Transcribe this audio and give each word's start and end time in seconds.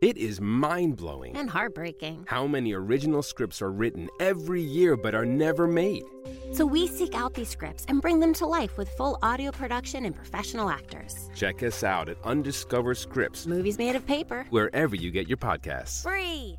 It 0.00 0.16
is 0.16 0.40
mind 0.40 0.96
blowing. 0.96 1.36
And 1.36 1.50
heartbreaking. 1.50 2.24
How 2.26 2.46
many 2.46 2.72
original 2.72 3.22
scripts 3.22 3.60
are 3.60 3.70
written 3.70 4.08
every 4.18 4.62
year 4.62 4.96
but 4.96 5.14
are 5.14 5.26
never 5.26 5.66
made? 5.66 6.04
So 6.54 6.64
we 6.64 6.86
seek 6.86 7.14
out 7.14 7.34
these 7.34 7.50
scripts 7.50 7.84
and 7.86 8.00
bring 8.00 8.18
them 8.18 8.32
to 8.34 8.46
life 8.46 8.78
with 8.78 8.88
full 8.96 9.18
audio 9.22 9.50
production 9.50 10.06
and 10.06 10.16
professional 10.16 10.70
actors. 10.70 11.28
Check 11.34 11.62
us 11.62 11.84
out 11.84 12.08
at 12.08 12.16
Undiscovered 12.24 12.96
Scripts, 12.96 13.46
Movies 13.46 13.76
made 13.76 13.94
of 13.94 14.06
paper. 14.06 14.46
wherever 14.48 14.96
you 14.96 15.10
get 15.10 15.28
your 15.28 15.36
podcasts. 15.36 16.02
Free. 16.02 16.56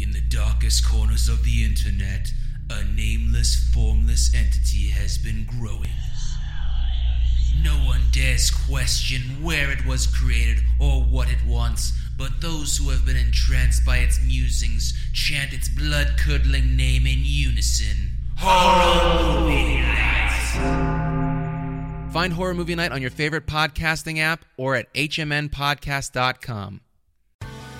In 0.00 0.10
the 0.10 0.20
darkest 0.30 0.84
corners 0.84 1.28
of 1.28 1.44
the 1.44 1.62
internet, 1.62 2.32
a 2.70 2.82
nameless, 2.82 3.70
formless 3.72 4.34
entity 4.34 4.88
has 4.88 5.16
been 5.16 5.46
growing. 5.46 5.90
No 7.62 7.72
one 7.86 8.02
dares 8.12 8.50
question 8.50 9.42
where 9.42 9.70
it 9.70 9.84
was 9.86 10.06
created 10.06 10.62
or 10.78 11.02
what 11.02 11.30
it 11.30 11.44
wants, 11.46 11.92
but 12.16 12.40
those 12.40 12.76
who 12.76 12.90
have 12.90 13.04
been 13.04 13.16
entranced 13.16 13.84
by 13.84 13.98
its 13.98 14.18
musings 14.24 14.94
chant 15.12 15.52
its 15.52 15.68
blood 15.68 16.16
curdling 16.18 16.76
name 16.76 17.06
in 17.06 17.20
unison. 17.22 18.12
Horror 18.36 19.40
Movie 19.42 19.80
Night! 19.80 21.00
Find 22.12 22.32
Horror 22.32 22.54
Movie 22.54 22.74
Night 22.74 22.92
on 22.92 23.00
your 23.00 23.10
favorite 23.10 23.46
podcasting 23.46 24.18
app 24.18 24.44
or 24.56 24.74
at 24.74 24.92
hmnpodcast.com. 24.94 26.80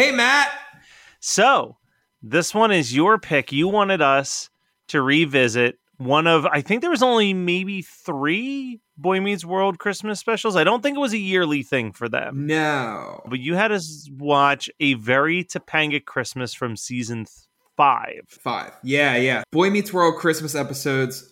Hey, 0.00 0.12
Matt. 0.12 0.50
So, 1.20 1.76
this 2.22 2.54
one 2.54 2.72
is 2.72 2.96
your 2.96 3.18
pick. 3.18 3.52
You 3.52 3.68
wanted 3.68 4.00
us 4.00 4.48
to 4.88 5.02
revisit 5.02 5.78
one 5.98 6.26
of, 6.26 6.46
I 6.46 6.62
think 6.62 6.80
there 6.80 6.88
was 6.88 7.02
only 7.02 7.34
maybe 7.34 7.82
three 7.82 8.80
Boy 8.96 9.20
Meets 9.20 9.44
World 9.44 9.78
Christmas 9.78 10.18
specials. 10.18 10.56
I 10.56 10.64
don't 10.64 10.82
think 10.82 10.96
it 10.96 11.00
was 11.00 11.12
a 11.12 11.18
yearly 11.18 11.62
thing 11.62 11.92
for 11.92 12.08
them. 12.08 12.46
No. 12.46 13.20
But 13.26 13.40
you 13.40 13.56
had 13.56 13.72
us 13.72 14.08
watch 14.16 14.70
a 14.80 14.94
very 14.94 15.44
Topanga 15.44 16.02
Christmas 16.02 16.54
from 16.54 16.78
season 16.78 17.26
five. 17.76 18.22
Five. 18.26 18.72
Yeah, 18.82 19.16
yeah. 19.16 19.42
Boy 19.52 19.68
Meets 19.68 19.92
World 19.92 20.16
Christmas 20.16 20.54
episodes. 20.54 21.30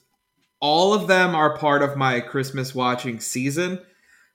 All 0.61 0.93
of 0.93 1.07
them 1.07 1.35
are 1.35 1.57
part 1.57 1.81
of 1.81 1.97
my 1.97 2.21
Christmas 2.21 2.75
watching 2.75 3.19
season, 3.19 3.81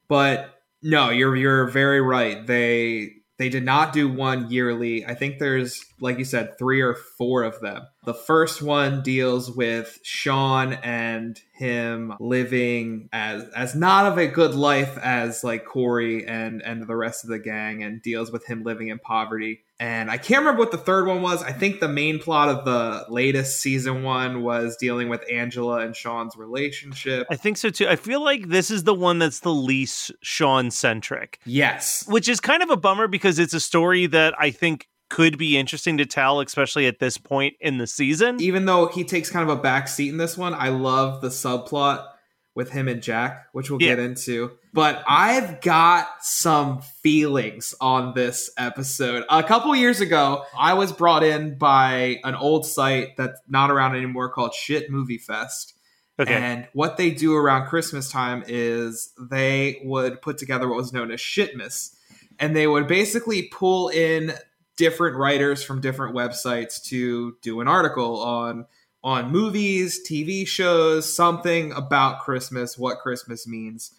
but 0.07 0.59
no, 0.81 1.11
you're 1.11 1.35
you're 1.35 1.67
very 1.67 2.01
right. 2.01 2.47
They 2.47 3.17
they 3.43 3.49
did 3.49 3.65
not 3.65 3.91
do 3.91 4.07
one 4.07 4.49
yearly. 4.49 5.05
I 5.05 5.15
think 5.15 5.37
there's 5.37 5.83
like 5.99 6.17
you 6.17 6.23
said, 6.23 6.57
three 6.57 6.79
or 6.79 6.95
four 6.95 7.43
of 7.43 7.59
them. 7.59 7.81
The 8.05 8.13
first 8.13 8.61
one 8.61 9.01
deals 9.01 9.49
with 9.49 9.99
Shawn 10.03 10.73
and 10.73 11.39
him 11.53 12.13
living 12.19 13.07
as 13.13 13.43
as 13.55 13.75
not 13.75 14.11
of 14.11 14.17
a 14.17 14.27
good 14.27 14.55
life 14.55 14.97
as 14.97 15.43
like 15.43 15.65
Corey 15.65 16.27
and 16.27 16.61
and 16.61 16.85
the 16.85 16.95
rest 16.95 17.23
of 17.23 17.29
the 17.29 17.39
gang, 17.39 17.81
and 17.83 18.01
deals 18.01 18.31
with 18.31 18.45
him 18.45 18.63
living 18.63 18.89
in 18.89 18.99
poverty. 18.99 19.61
And 19.79 20.09
I 20.09 20.17
can't 20.17 20.39
remember 20.39 20.59
what 20.59 20.71
the 20.71 20.77
third 20.77 21.07
one 21.07 21.21
was. 21.21 21.43
I 21.43 21.51
think 21.51 21.79
the 21.79 21.89
main 21.89 22.19
plot 22.19 22.47
of 22.49 22.63
the 22.63 23.05
latest 23.09 23.59
season 23.61 24.03
one 24.03 24.43
was 24.43 24.77
dealing 24.77 25.09
with 25.09 25.23
Angela 25.31 25.79
and 25.79 25.95
Shawn's 25.95 26.37
relationship. 26.37 27.27
I 27.29 27.35
think 27.35 27.57
so 27.57 27.69
too. 27.69 27.87
I 27.87 27.95
feel 27.95 28.23
like 28.23 28.47
this 28.47 28.71
is 28.71 28.83
the 28.83 28.93
one 28.93 29.19
that's 29.19 29.39
the 29.41 29.53
least 29.53 30.11
Shawn 30.21 30.71
centric, 30.71 31.39
Yes. 31.45 32.05
which 32.07 32.29
is 32.29 32.39
kind 32.39 32.63
of 32.63 32.69
a 32.69 32.77
bummer 32.77 33.07
because 33.07 33.39
it's 33.39 33.53
a 33.53 33.59
story 33.59 34.05
that 34.07 34.33
I 34.39 34.51
think 34.51 34.87
could 35.13 35.37
be 35.37 35.57
interesting 35.57 35.97
to 35.99 36.05
tell, 36.07 36.39
especially 36.39 36.87
at 36.87 36.97
this 36.97 37.19
point 37.19 37.53
in 37.61 37.77
the 37.77 37.85
season. 37.85 38.41
Even 38.41 38.65
though 38.65 38.87
he 38.87 39.03
takes 39.03 39.29
kind 39.29 39.47
of 39.47 39.55
a 39.55 39.61
back 39.61 39.87
seat 39.87 40.09
in 40.09 40.17
this 40.17 40.35
one, 40.35 40.55
I 40.55 40.69
love 40.69 41.21
the 41.21 41.27
subplot 41.29 42.07
with 42.55 42.71
him 42.71 42.87
and 42.87 43.01
Jack, 43.01 43.45
which 43.51 43.69
we'll 43.69 43.81
Yeah. 43.81 43.89
get 43.89 43.99
into. 43.99 44.51
But 44.73 45.03
I've 45.07 45.61
got 45.61 46.07
some 46.21 46.81
feelings 47.03 47.75
on 47.79 48.15
this 48.15 48.49
episode. 48.57 49.23
A 49.29 49.43
couple 49.43 49.75
years 49.75 50.01
ago, 50.01 50.45
I 50.57 50.73
was 50.73 50.91
brought 50.91 51.23
in 51.23 51.59
by 51.59 52.19
an 52.23 52.33
old 52.33 52.65
site 52.65 53.15
that's 53.15 53.39
not 53.47 53.69
around 53.69 53.95
anymore 53.95 54.29
called 54.29 54.55
Shit 54.55 54.89
Movie 54.89 55.19
Fest. 55.19 55.75
Okay. 56.19 56.33
And 56.33 56.67
what 56.73 56.97
they 56.97 57.11
do 57.11 57.35
around 57.35 57.67
Christmas 57.67 58.09
time 58.11 58.43
is 58.47 59.13
they 59.19 59.79
would 59.83 60.23
put 60.23 60.39
together 60.39 60.67
what 60.67 60.77
was 60.77 60.91
known 60.91 61.11
as 61.11 61.19
Shitmas. 61.19 61.95
And 62.39 62.55
they 62.55 62.65
would 62.65 62.87
basically 62.87 63.43
pull 63.51 63.89
in 63.89 64.33
different 64.77 65.17
writers 65.17 65.63
from 65.63 65.81
different 65.81 66.15
websites 66.15 66.81
to 66.83 67.37
do 67.41 67.61
an 67.61 67.67
article 67.67 68.19
on 68.19 68.65
on 69.03 69.31
movies, 69.31 69.99
TV 70.07 70.47
shows, 70.47 71.13
something 71.13 71.73
about 71.73 72.21
Christmas, 72.21 72.77
what 72.77 72.99
Christmas 72.99 73.45
means 73.45 73.91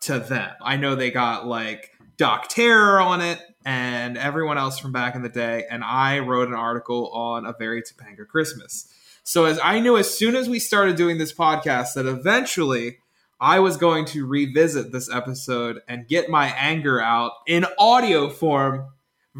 to 0.00 0.18
them. 0.18 0.50
I 0.60 0.76
know 0.76 0.94
they 0.96 1.12
got 1.12 1.46
like 1.46 1.92
Doc 2.16 2.48
Terror 2.48 3.00
on 3.00 3.20
it 3.20 3.40
and 3.64 4.18
everyone 4.18 4.58
else 4.58 4.78
from 4.78 4.90
back 4.90 5.14
in 5.14 5.22
the 5.22 5.28
day, 5.28 5.66
and 5.70 5.84
I 5.84 6.18
wrote 6.18 6.48
an 6.48 6.54
article 6.54 7.10
on 7.10 7.46
a 7.46 7.54
very 7.56 7.82
Topanga 7.82 8.26
Christmas. 8.26 8.92
So 9.22 9.44
as 9.44 9.60
I 9.62 9.78
knew 9.78 9.96
as 9.96 10.12
soon 10.12 10.34
as 10.34 10.48
we 10.48 10.58
started 10.58 10.96
doing 10.96 11.18
this 11.18 11.32
podcast 11.32 11.94
that 11.94 12.06
eventually 12.06 12.98
I 13.40 13.60
was 13.60 13.76
going 13.76 14.04
to 14.06 14.26
revisit 14.26 14.92
this 14.92 15.10
episode 15.10 15.80
and 15.86 16.08
get 16.08 16.28
my 16.28 16.48
anger 16.48 17.00
out 17.00 17.32
in 17.46 17.66
audio 17.78 18.28
form 18.28 18.88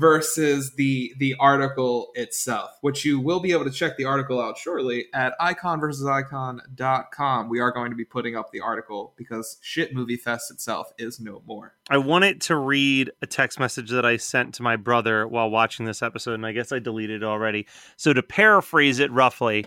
versus 0.00 0.74
the 0.76 1.12
the 1.18 1.34
article 1.38 2.10
itself, 2.14 2.70
which 2.80 3.04
you 3.04 3.20
will 3.20 3.40
be 3.40 3.52
able 3.52 3.64
to 3.64 3.70
check 3.70 3.98
the 3.98 4.06
article 4.06 4.40
out 4.40 4.56
shortly 4.56 5.08
at 5.12 5.34
iconversusicon.com. 5.38 7.50
We 7.50 7.60
are 7.60 7.70
going 7.70 7.90
to 7.90 7.96
be 7.96 8.06
putting 8.06 8.34
up 8.34 8.50
the 8.50 8.60
article 8.60 9.12
because 9.16 9.58
Shit 9.60 9.94
Movie 9.94 10.16
Fest 10.16 10.50
itself 10.50 10.90
is 10.98 11.20
no 11.20 11.42
more. 11.46 11.74
I 11.90 11.98
wanted 11.98 12.40
to 12.42 12.56
read 12.56 13.10
a 13.20 13.26
text 13.26 13.60
message 13.60 13.90
that 13.90 14.06
I 14.06 14.16
sent 14.16 14.54
to 14.54 14.62
my 14.62 14.76
brother 14.76 15.28
while 15.28 15.50
watching 15.50 15.84
this 15.84 16.02
episode, 16.02 16.32
and 16.34 16.46
I 16.46 16.52
guess 16.52 16.72
I 16.72 16.78
deleted 16.78 17.22
it 17.22 17.26
already. 17.26 17.66
So 17.96 18.14
to 18.14 18.22
paraphrase 18.22 18.98
it 18.98 19.12
roughly, 19.12 19.66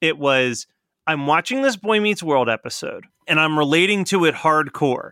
it 0.00 0.18
was 0.18 0.66
I'm 1.06 1.26
watching 1.26 1.60
this 1.62 1.76
Boy 1.76 2.00
Meets 2.00 2.22
World 2.22 2.48
episode, 2.48 3.04
and 3.26 3.38
I'm 3.38 3.58
relating 3.58 4.04
to 4.04 4.24
it 4.24 4.34
hardcore. 4.34 5.10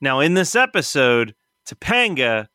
Now, 0.00 0.20
in 0.20 0.32
this 0.34 0.54
episode, 0.54 1.34
Topanga 1.66 2.48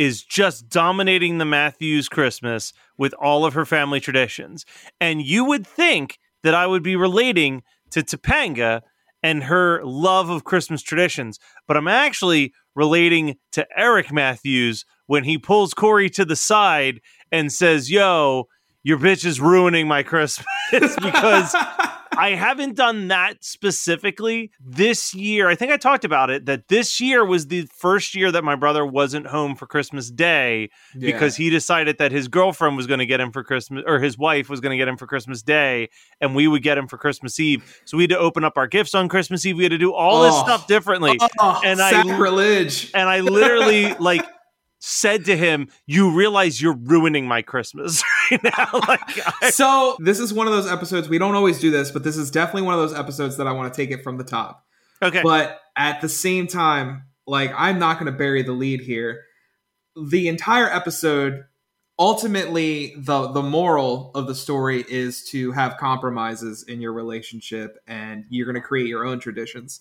is 0.00 0.22
just 0.22 0.70
dominating 0.70 1.36
the 1.36 1.44
Matthews 1.44 2.08
Christmas 2.08 2.72
with 2.96 3.12
all 3.20 3.44
of 3.44 3.52
her 3.52 3.66
family 3.66 4.00
traditions. 4.00 4.64
And 4.98 5.20
you 5.20 5.44
would 5.44 5.66
think 5.66 6.18
that 6.42 6.54
I 6.54 6.66
would 6.66 6.82
be 6.82 6.96
relating 6.96 7.62
to 7.90 8.00
Topanga 8.00 8.80
and 9.22 9.44
her 9.44 9.84
love 9.84 10.30
of 10.30 10.42
Christmas 10.42 10.80
traditions, 10.80 11.38
but 11.68 11.76
I'm 11.76 11.86
actually 11.86 12.54
relating 12.74 13.36
to 13.52 13.66
Eric 13.76 14.10
Matthews 14.10 14.86
when 15.06 15.24
he 15.24 15.36
pulls 15.36 15.74
Corey 15.74 16.08
to 16.08 16.24
the 16.24 16.34
side 16.34 17.02
and 17.30 17.52
says, 17.52 17.90
Yo, 17.90 18.48
your 18.82 18.98
bitch 18.98 19.26
is 19.26 19.38
ruining 19.38 19.86
my 19.86 20.02
Christmas 20.02 20.46
because 20.72 21.54
I 22.20 22.34
haven't 22.34 22.76
done 22.76 23.08
that 23.08 23.42
specifically 23.44 24.50
this 24.60 25.14
year. 25.14 25.48
I 25.48 25.54
think 25.54 25.72
I 25.72 25.76
talked 25.78 26.04
about 26.04 26.28
it 26.28 26.46
that 26.46 26.68
this 26.68 27.00
year 27.00 27.24
was 27.24 27.46
the 27.46 27.66
first 27.74 28.14
year 28.14 28.30
that 28.30 28.44
my 28.44 28.54
brother 28.56 28.84
wasn't 28.84 29.26
home 29.26 29.54
for 29.56 29.66
Christmas 29.66 30.10
Day 30.10 30.68
because 30.98 31.36
he 31.36 31.48
decided 31.50 31.96
that 31.98 32.12
his 32.12 32.28
girlfriend 32.28 32.76
was 32.76 32.86
going 32.86 32.98
to 32.98 33.06
get 33.06 33.20
him 33.20 33.32
for 33.32 33.42
Christmas 33.42 33.84
or 33.86 33.98
his 34.00 34.18
wife 34.18 34.48
was 34.50 34.60
going 34.60 34.70
to 34.72 34.76
get 34.76 34.86
him 34.88 34.96
for 34.98 35.06
Christmas 35.06 35.42
Day 35.42 35.88
and 36.20 36.34
we 36.34 36.46
would 36.46 36.62
get 36.62 36.76
him 36.76 36.86
for 36.88 36.98
Christmas 36.98 37.40
Eve. 37.40 37.80
So 37.86 37.96
we 37.96 38.02
had 38.04 38.10
to 38.10 38.18
open 38.18 38.44
up 38.44 38.58
our 38.58 38.66
gifts 38.66 38.94
on 38.94 39.08
Christmas 39.08 39.46
Eve. 39.46 39.56
We 39.56 39.62
had 39.64 39.72
to 39.72 39.78
do 39.78 39.92
all 39.94 40.22
this 40.22 40.34
Oh. 40.34 40.44
stuff 40.44 40.66
differently. 40.66 41.18
Oh, 41.38 41.60
and 41.64 41.80
I 41.80 41.90
sacrilege. 41.90 42.90
and 42.94 43.08
I 43.08 43.20
literally 43.20 43.94
like 43.94 44.24
said 44.80 45.26
to 45.26 45.36
him, 45.36 45.68
"You 45.86 46.10
realize 46.10 46.60
you're 46.60 46.76
ruining 46.76 47.28
my 47.28 47.42
Christmas 47.42 48.02
right 48.30 48.42
now." 48.42 48.68
like, 48.88 49.42
I, 49.42 49.50
so 49.50 49.96
this 50.00 50.18
is 50.18 50.34
one 50.34 50.46
of 50.46 50.52
those 50.52 50.66
episodes 50.66 51.08
we 51.08 51.18
don't 51.18 51.34
always 51.34 51.60
do 51.60 51.70
this 51.70 51.90
but 51.90 52.02
this 52.02 52.16
is 52.16 52.30
definitely 52.30 52.62
one 52.62 52.74
of 52.74 52.80
those 52.80 52.98
episodes 52.98 53.36
that 53.36 53.46
i 53.46 53.52
want 53.52 53.72
to 53.72 53.76
take 53.76 53.90
it 53.90 54.02
from 54.02 54.16
the 54.18 54.24
top. 54.24 54.64
Okay, 55.02 55.22
but 55.22 55.60
at 55.76 56.00
the 56.00 56.08
same 56.08 56.46
time 56.46 57.04
like 57.26 57.52
i'm 57.56 57.78
not 57.78 57.98
going 57.98 58.10
to 58.10 58.18
bury 58.18 58.42
the 58.42 58.52
lead 58.52 58.80
here. 58.80 59.24
The 59.96 60.28
entire 60.28 60.68
episode 60.68 61.44
ultimately 61.98 62.94
the 62.96 63.28
the 63.28 63.42
moral 63.42 64.10
of 64.14 64.26
the 64.26 64.34
story 64.34 64.84
is 64.88 65.22
to 65.24 65.52
have 65.52 65.76
compromises 65.76 66.64
in 66.64 66.80
your 66.80 66.94
relationship 66.94 67.76
and 67.86 68.24
you're 68.30 68.46
going 68.46 68.60
to 68.60 68.66
create 68.66 68.86
your 68.86 69.04
own 69.04 69.20
traditions. 69.20 69.80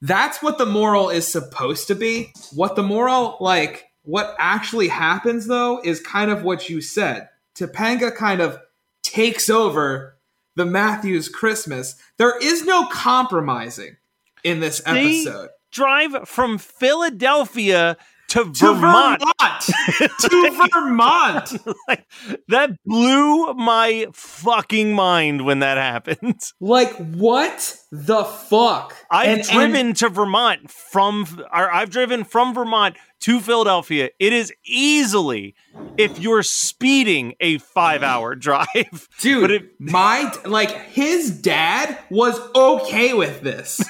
That's 0.00 0.40
what 0.42 0.56
the 0.56 0.64
moral 0.64 1.10
is 1.10 1.26
supposed 1.26 1.88
to 1.88 1.94
be. 1.94 2.32
What 2.54 2.76
the 2.76 2.82
moral 2.82 3.36
like 3.40 3.89
what 4.10 4.34
actually 4.38 4.88
happens 4.88 5.46
though 5.46 5.80
is 5.84 6.00
kind 6.00 6.30
of 6.30 6.42
what 6.42 6.68
you 6.68 6.80
said. 6.80 7.28
Topanga 7.54 8.14
kind 8.14 8.40
of 8.40 8.58
takes 9.02 9.48
over 9.48 10.16
the 10.56 10.66
matthews 10.66 11.28
christmas. 11.28 11.94
There 12.16 12.36
is 12.42 12.64
no 12.64 12.86
compromising 12.88 13.96
in 14.42 14.60
this 14.60 14.80
They 14.80 15.20
episode. 15.22 15.50
drive 15.70 16.28
from 16.28 16.58
Philadelphia 16.58 17.96
to, 18.30 18.44
to 18.44 18.74
Vermont. 18.74 19.22
Vermont. 19.22 20.10
to 20.20 20.68
Vermont. 20.72 21.52
like, 21.88 22.04
that 22.48 22.70
blew 22.84 23.52
my 23.54 24.06
fucking 24.12 24.92
mind 24.94 25.44
when 25.44 25.60
that 25.60 25.76
happened. 25.76 26.40
Like 26.60 26.92
what 26.96 27.76
the 27.90 28.24
fuck? 28.24 28.94
I've 29.10 29.28
And- 29.28 29.40
and- 29.40 29.48
driven 29.48 29.94
to 29.94 30.08
Vermont 30.08 30.70
from, 30.70 31.26
or 31.52 31.72
I've 31.72 31.90
driven 31.90 32.24
from 32.24 32.54
Vermont 32.54 32.96
to 33.20 33.40
Philadelphia. 33.40 34.10
It 34.18 34.32
is 34.32 34.52
easily, 34.64 35.54
if 35.98 36.18
you're 36.18 36.42
speeding, 36.42 37.34
a 37.40 37.58
five-hour 37.58 38.36
drive. 38.36 39.08
dude. 39.20 39.40
But 39.42 39.50
it- 39.50 39.70
my 39.80 40.32
like 40.44 40.70
his 40.90 41.30
dad 41.30 41.98
was 42.10 42.38
okay 42.54 43.12
with 43.14 43.40
this. 43.42 43.80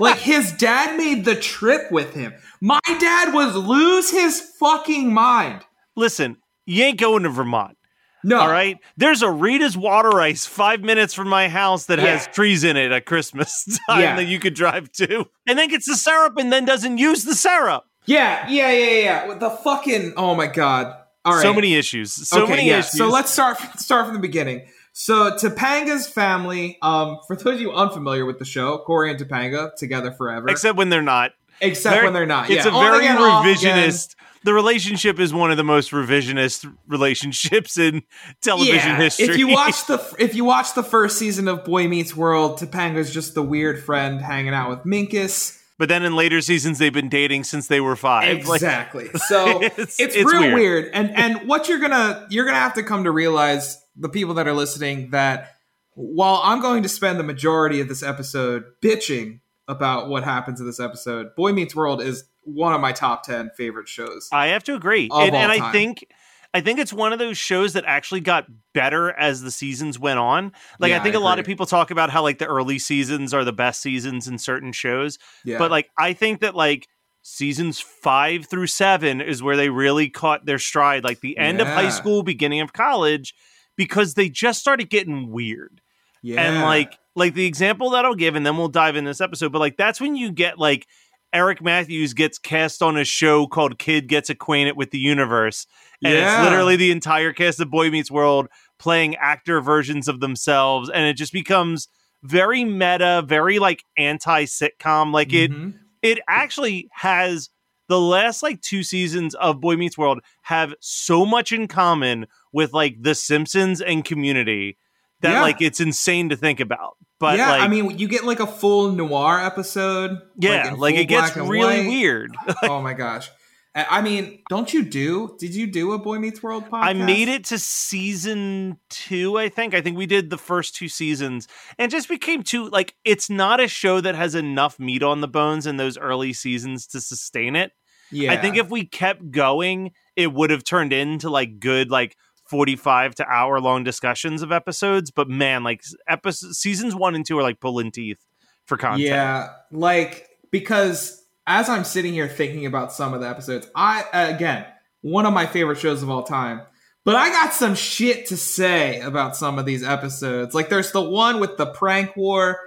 Like 0.00 0.18
his 0.18 0.52
dad 0.52 0.96
made 0.96 1.24
the 1.24 1.34
trip 1.36 1.90
with 1.90 2.14
him. 2.14 2.34
My 2.60 2.80
dad 2.86 3.32
was 3.34 3.54
lose 3.54 4.10
his 4.10 4.40
fucking 4.60 5.12
mind. 5.12 5.62
Listen, 5.96 6.36
you 6.66 6.84
ain't 6.84 6.98
going 6.98 7.22
to 7.22 7.28
Vermont. 7.30 7.76
No, 8.24 8.40
All 8.40 8.48
right. 8.48 8.76
There's 8.96 9.22
a 9.22 9.30
Rita's 9.30 9.76
water 9.76 10.20
ice 10.20 10.46
five 10.46 10.80
minutes 10.80 11.14
from 11.14 11.28
my 11.28 11.48
house 11.48 11.86
that 11.86 12.00
has 12.00 12.26
trees 12.26 12.64
in 12.64 12.76
it 12.76 12.90
at 12.90 13.06
Christmas 13.06 13.64
time 13.88 14.00
Yeah. 14.00 14.16
that 14.16 14.24
you 14.24 14.40
could 14.40 14.54
drive 14.54 14.90
to, 14.92 15.26
and 15.46 15.56
then 15.56 15.68
gets 15.68 15.86
the 15.86 15.94
syrup 15.94 16.36
and 16.36 16.52
then 16.52 16.64
doesn't 16.64 16.98
use 16.98 17.22
the 17.24 17.36
syrup. 17.36 17.84
Yeah, 18.04 18.48
yeah, 18.48 18.72
yeah, 18.72 18.90
yeah. 19.02 19.26
With 19.28 19.38
The 19.40 19.50
fucking 19.50 20.14
oh 20.16 20.34
my 20.34 20.48
god. 20.48 20.94
All 21.24 21.34
right. 21.34 21.42
So 21.42 21.52
many 21.54 21.74
issues. 21.74 22.12
So 22.28 22.42
okay, 22.44 22.50
many 22.56 22.68
yeah. 22.68 22.78
issues. 22.80 22.98
So 22.98 23.08
let's 23.08 23.32
start 23.32 23.58
start 23.78 24.06
from 24.06 24.14
the 24.14 24.20
beginning. 24.20 24.66
So 24.98 25.32
Topanga's 25.36 26.06
family, 26.06 26.78
um, 26.80 27.18
for 27.26 27.36
those 27.36 27.56
of 27.56 27.60
you 27.60 27.70
unfamiliar 27.70 28.24
with 28.24 28.38
the 28.38 28.46
show, 28.46 28.78
Corey 28.78 29.10
and 29.10 29.20
Topanga 29.20 29.74
together 29.76 30.10
forever. 30.10 30.48
Except 30.48 30.78
when 30.78 30.88
they're 30.88 31.02
not. 31.02 31.32
except 31.60 31.96
Very- 31.96 32.06
when 32.06 32.14
they're 32.14 32.24
not. 32.24 32.48
It's 32.48 32.64
yeah. 32.64 32.72
a 32.72 32.74
On 32.74 32.82
very 32.82 33.04
again, 33.04 33.18
revisionist. 33.18 34.14
The 34.44 34.54
relationship 34.54 35.20
is 35.20 35.34
one 35.34 35.50
of 35.50 35.58
the 35.58 35.64
most 35.64 35.90
revisionist 35.90 36.64
relationships 36.88 37.76
in 37.76 38.04
television 38.40 38.74
yeah. 38.92 38.96
history. 38.96 39.26
If 39.26 39.36
you 39.36 39.48
watch 39.48 39.86
the 39.86 40.02
if 40.18 40.34
you 40.34 40.46
watch 40.46 40.72
the 40.74 40.82
first 40.82 41.18
season 41.18 41.46
of 41.46 41.62
Boy 41.66 41.88
Meets 41.88 42.16
World, 42.16 42.58
Topanga's 42.58 43.12
just 43.12 43.34
the 43.34 43.42
weird 43.42 43.78
friend 43.84 44.18
hanging 44.22 44.54
out 44.54 44.70
with 44.70 44.78
Minkus. 44.84 45.60
but 45.78 45.90
then 45.90 46.04
in 46.04 46.16
later 46.16 46.40
seasons, 46.40 46.78
they've 46.78 46.90
been 46.94 47.10
dating 47.10 47.44
since 47.44 47.66
they 47.66 47.80
were 47.82 47.96
five. 47.96 48.46
Like, 48.46 48.62
Exactly. 48.62 49.10
So 49.26 49.62
It's- 49.62 50.00
it's, 50.00 50.16
it's 50.16 50.32
real 50.32 50.40
weird. 50.40 50.54
weird. 50.54 50.90
And 50.94 51.10
and 51.14 51.46
what 51.48 51.68
you're 51.68 51.80
gonna 51.80 52.26
you're 52.30 52.46
gonna 52.46 52.56
have 52.56 52.74
to 52.74 52.82
come 52.82 53.04
to 53.04 53.10
realize, 53.10 53.76
the 53.96 54.08
people 54.08 54.34
that 54.34 54.46
are 54.46 54.52
listening, 54.52 55.10
that 55.10 55.54
while 55.94 56.40
I'm 56.44 56.60
going 56.60 56.82
to 56.82 56.88
spend 56.88 57.18
the 57.18 57.24
majority 57.24 57.80
of 57.80 57.88
this 57.88 58.02
episode 58.02 58.64
bitching 58.82 59.40
about 59.68 60.08
what 60.08 60.24
happens 60.24 60.60
in 60.60 60.66
this 60.66 60.78
episode, 60.80 61.34
Boy 61.34 61.52
Meets 61.52 61.74
World 61.74 62.00
is 62.00 62.24
one 62.42 62.74
of 62.74 62.80
my 62.80 62.92
top 62.92 63.22
ten 63.24 63.50
favorite 63.56 63.88
shows. 63.88 64.28
I 64.32 64.48
have 64.48 64.62
to 64.64 64.74
agree, 64.74 65.08
and, 65.12 65.34
and 65.34 65.50
I 65.50 65.72
think 65.72 66.06
I 66.54 66.60
think 66.60 66.78
it's 66.78 66.92
one 66.92 67.12
of 67.12 67.18
those 67.18 67.36
shows 67.36 67.74
that 67.74 67.84
actually 67.86 68.20
got 68.20 68.46
better 68.72 69.12
as 69.12 69.42
the 69.42 69.50
seasons 69.50 69.98
went 69.98 70.18
on. 70.18 70.52
Like 70.78 70.90
Yeah, 70.90 71.00
I 71.00 71.02
think 71.02 71.14
I 71.14 71.18
a 71.18 71.20
lot 71.20 71.38
of 71.38 71.44
people 71.44 71.66
talk 71.66 71.90
about 71.90 72.08
how 72.10 72.22
like 72.22 72.38
the 72.38 72.46
early 72.46 72.78
seasons 72.78 73.34
are 73.34 73.44
the 73.44 73.52
best 73.52 73.82
seasons 73.82 74.26
in 74.26 74.38
certain 74.38 74.72
shows, 74.72 75.18
Yeah. 75.44 75.58
but 75.58 75.70
like 75.70 75.90
I 75.98 76.12
think 76.14 76.40
that 76.40 76.54
like 76.54 76.88
seasons 77.20 77.80
five 77.80 78.46
through 78.46 78.68
seven 78.68 79.20
is 79.20 79.42
where 79.42 79.56
they 79.56 79.68
really 79.68 80.08
caught 80.08 80.46
their 80.46 80.58
stride. 80.58 81.04
Like 81.04 81.20
the 81.20 81.36
end 81.36 81.60
of 81.60 81.66
high 81.66 81.88
school, 81.90 82.22
beginning 82.22 82.60
of 82.60 82.72
college, 82.72 83.34
because 83.76 84.14
they 84.14 84.28
just 84.28 84.60
started 84.60 84.90
getting 84.90 85.30
weird 85.30 85.80
yeah. 86.22 86.40
and 86.40 86.62
like 86.62 86.98
like 87.14 87.34
the 87.34 87.46
example 87.46 87.90
that 87.90 88.04
I'll 88.04 88.14
give, 88.14 88.34
and 88.34 88.44
then 88.44 88.56
we'll 88.56 88.68
dive 88.68 88.96
in 88.96 89.04
this 89.04 89.20
episode. 89.20 89.52
But 89.52 89.60
like 89.60 89.76
that's 89.76 90.00
when 90.00 90.16
you 90.16 90.30
get 90.32 90.58
like 90.58 90.86
Eric 91.32 91.62
Matthews 91.62 92.14
gets 92.14 92.38
cast 92.38 92.82
on 92.82 92.96
a 92.96 93.04
show 93.04 93.46
called 93.46 93.78
Kid 93.78 94.06
Gets 94.08 94.30
Acquainted 94.30 94.76
with 94.76 94.90
the 94.90 94.98
Universe, 94.98 95.66
and 96.04 96.14
Yeah. 96.14 96.40
it's 96.40 96.44
literally 96.50 96.76
the 96.76 96.90
entire 96.90 97.32
cast 97.32 97.60
of 97.60 97.70
Boy 97.70 97.90
Meets 97.90 98.10
World 98.10 98.48
playing 98.78 99.16
actor 99.16 99.60
versions 99.60 100.08
of 100.08 100.20
themselves, 100.20 100.90
and 100.90 101.04
it 101.06 101.14
just 101.14 101.32
becomes 101.32 101.88
very 102.22 102.64
meta, 102.64 103.22
very 103.26 103.58
like 103.58 103.84
anti 103.96 104.44
sitcom. 104.44 105.12
Like 105.12 105.32
it 105.32 105.50
Mhm. 105.50 105.74
it 106.02 106.18
actually 106.28 106.88
has 106.92 107.50
the 107.88 108.00
last 108.00 108.42
like 108.42 108.60
two 108.60 108.82
seasons 108.82 109.34
of 109.36 109.60
Boy 109.60 109.76
Meets 109.76 109.96
World 109.98 110.20
have 110.42 110.74
so 110.80 111.24
much 111.26 111.52
in 111.52 111.68
common 111.68 112.26
with 112.52 112.72
like 112.72 113.02
The 113.02 113.14
Simpsons 113.14 113.80
and 113.80 114.04
Community 114.04 114.76
that 115.20 115.32
Yeah. 115.32 115.42
like 115.42 115.60
it's 115.62 115.80
insane 115.80 116.28
to 116.30 116.36
think 116.36 116.60
about. 116.60 116.96
But 117.18 117.38
yeah, 117.38 117.50
like, 117.50 117.62
I 117.62 117.68
mean, 117.68 117.98
you 117.98 118.08
get 118.08 118.24
like 118.24 118.40
a 118.40 118.46
full 118.46 118.92
noir 118.92 119.40
episode. 119.40 120.20
yeah, 120.38 120.68
in 120.68 120.78
like, 120.78 120.96
it 120.96 121.06
gets 121.06 121.34
really 121.36 121.80
white. 121.80 121.86
weird. 121.88 122.36
oh 122.64 122.82
my 122.82 122.92
gosh. 122.92 123.30
I 123.76 124.00
mean, 124.00 124.38
don't 124.48 124.72
you 124.72 124.82
do? 124.82 125.36
Did 125.38 125.54
you 125.54 125.66
do 125.66 125.92
a 125.92 125.98
Boy 125.98 126.18
Meets 126.18 126.42
World 126.42 126.64
podcast? 126.64 126.84
I 126.84 126.92
made 126.94 127.28
it 127.28 127.44
to 127.46 127.58
season 127.58 128.78
two, 128.88 129.36
I 129.36 129.50
think. 129.50 129.74
I 129.74 129.82
think 129.82 129.98
we 129.98 130.06
did 130.06 130.30
the 130.30 130.38
first 130.38 130.74
two 130.74 130.88
seasons 130.88 131.46
and 131.78 131.90
just 131.90 132.08
became 132.08 132.42
too 132.42 132.70
like 132.70 132.94
it's 133.04 133.28
not 133.28 133.60
a 133.60 133.68
show 133.68 134.00
that 134.00 134.14
has 134.14 134.34
enough 134.34 134.78
meat 134.78 135.02
on 135.02 135.20
the 135.20 135.28
bones 135.28 135.66
in 135.66 135.76
those 135.76 135.98
early 135.98 136.32
seasons 136.32 136.86
to 136.88 137.02
sustain 137.02 137.54
it. 137.54 137.72
Yeah, 138.10 138.32
I 138.32 138.38
think 138.38 138.56
if 138.56 138.70
we 138.70 138.86
kept 138.86 139.30
going, 139.30 139.92
it 140.16 140.32
would 140.32 140.48
have 140.48 140.64
turned 140.64 140.94
into 140.94 141.28
like 141.28 141.60
good 141.60 141.90
like 141.90 142.16
45 142.48 143.16
to 143.16 143.28
hour 143.28 143.60
long 143.60 143.84
discussions 143.84 144.40
of 144.40 144.52
episodes, 144.52 145.10
but 145.10 145.28
man, 145.28 145.64
like 145.64 145.82
episodes 146.08 146.58
seasons 146.58 146.94
1 146.94 147.14
and 147.14 147.26
2 147.26 147.38
are 147.38 147.42
like 147.42 147.60
pulling 147.60 147.90
teeth 147.90 148.24
for 148.64 148.78
content. 148.78 149.02
Yeah, 149.02 149.48
like 149.70 150.28
because 150.50 151.25
as 151.46 151.68
I'm 151.68 151.84
sitting 151.84 152.12
here 152.12 152.28
thinking 152.28 152.66
about 152.66 152.92
some 152.92 153.14
of 153.14 153.20
the 153.20 153.28
episodes, 153.28 153.68
I 153.74 154.04
again 154.12 154.66
one 155.02 155.26
of 155.26 155.32
my 155.32 155.46
favorite 155.46 155.78
shows 155.78 156.02
of 156.02 156.10
all 156.10 156.22
time. 156.24 156.62
But 157.04 157.14
I 157.14 157.28
got 157.28 157.52
some 157.54 157.76
shit 157.76 158.26
to 158.26 158.36
say 158.36 158.98
about 159.00 159.36
some 159.36 159.60
of 159.60 159.64
these 159.66 159.84
episodes. 159.84 160.54
Like 160.54 160.68
there's 160.68 160.90
the 160.90 161.00
one 161.02 161.38
with 161.38 161.56
the 161.56 161.66
prank 161.66 162.16
war 162.16 162.58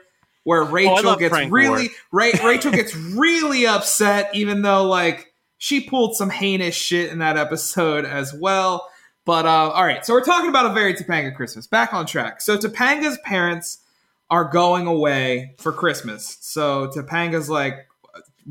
where 0.46 0.64
Rachel 0.64 1.10
Oh, 1.10 1.16
gets 1.18 1.36
really 1.52 1.90
Ra- 2.12 2.32
Rachel 2.44 2.72
gets 2.72 2.96
really 2.96 3.68
upset 3.68 4.34
even 4.34 4.62
though 4.62 4.86
like 4.86 5.34
she 5.58 5.82
pulled 5.82 6.16
some 6.16 6.30
heinous 6.30 6.74
shit 6.76 7.12
in 7.12 7.20
that 7.20 7.36
episode 7.38 8.06
as 8.06 8.34
well. 8.34 8.90
But 9.26 9.46
uh, 9.46 9.72
all 9.72 9.84
right, 9.84 10.06
so 10.06 10.14
we're 10.14 10.24
talking 10.24 10.50
about 10.50 10.66
a 10.68 10.74
very 10.74 10.94
Topanga 10.94 11.36
Christmas. 11.36 11.68
Back 11.68 11.94
on 11.94 12.06
track. 12.06 12.40
So 12.40 12.58
Topanga's 12.58 13.18
parents 13.26 13.80
are 14.30 14.46
going 14.46 14.88
away 14.88 15.56
for 15.60 15.74
Christmas. 15.74 16.38
So 16.40 16.88
Topanga's 16.88 17.50
like 17.50 17.89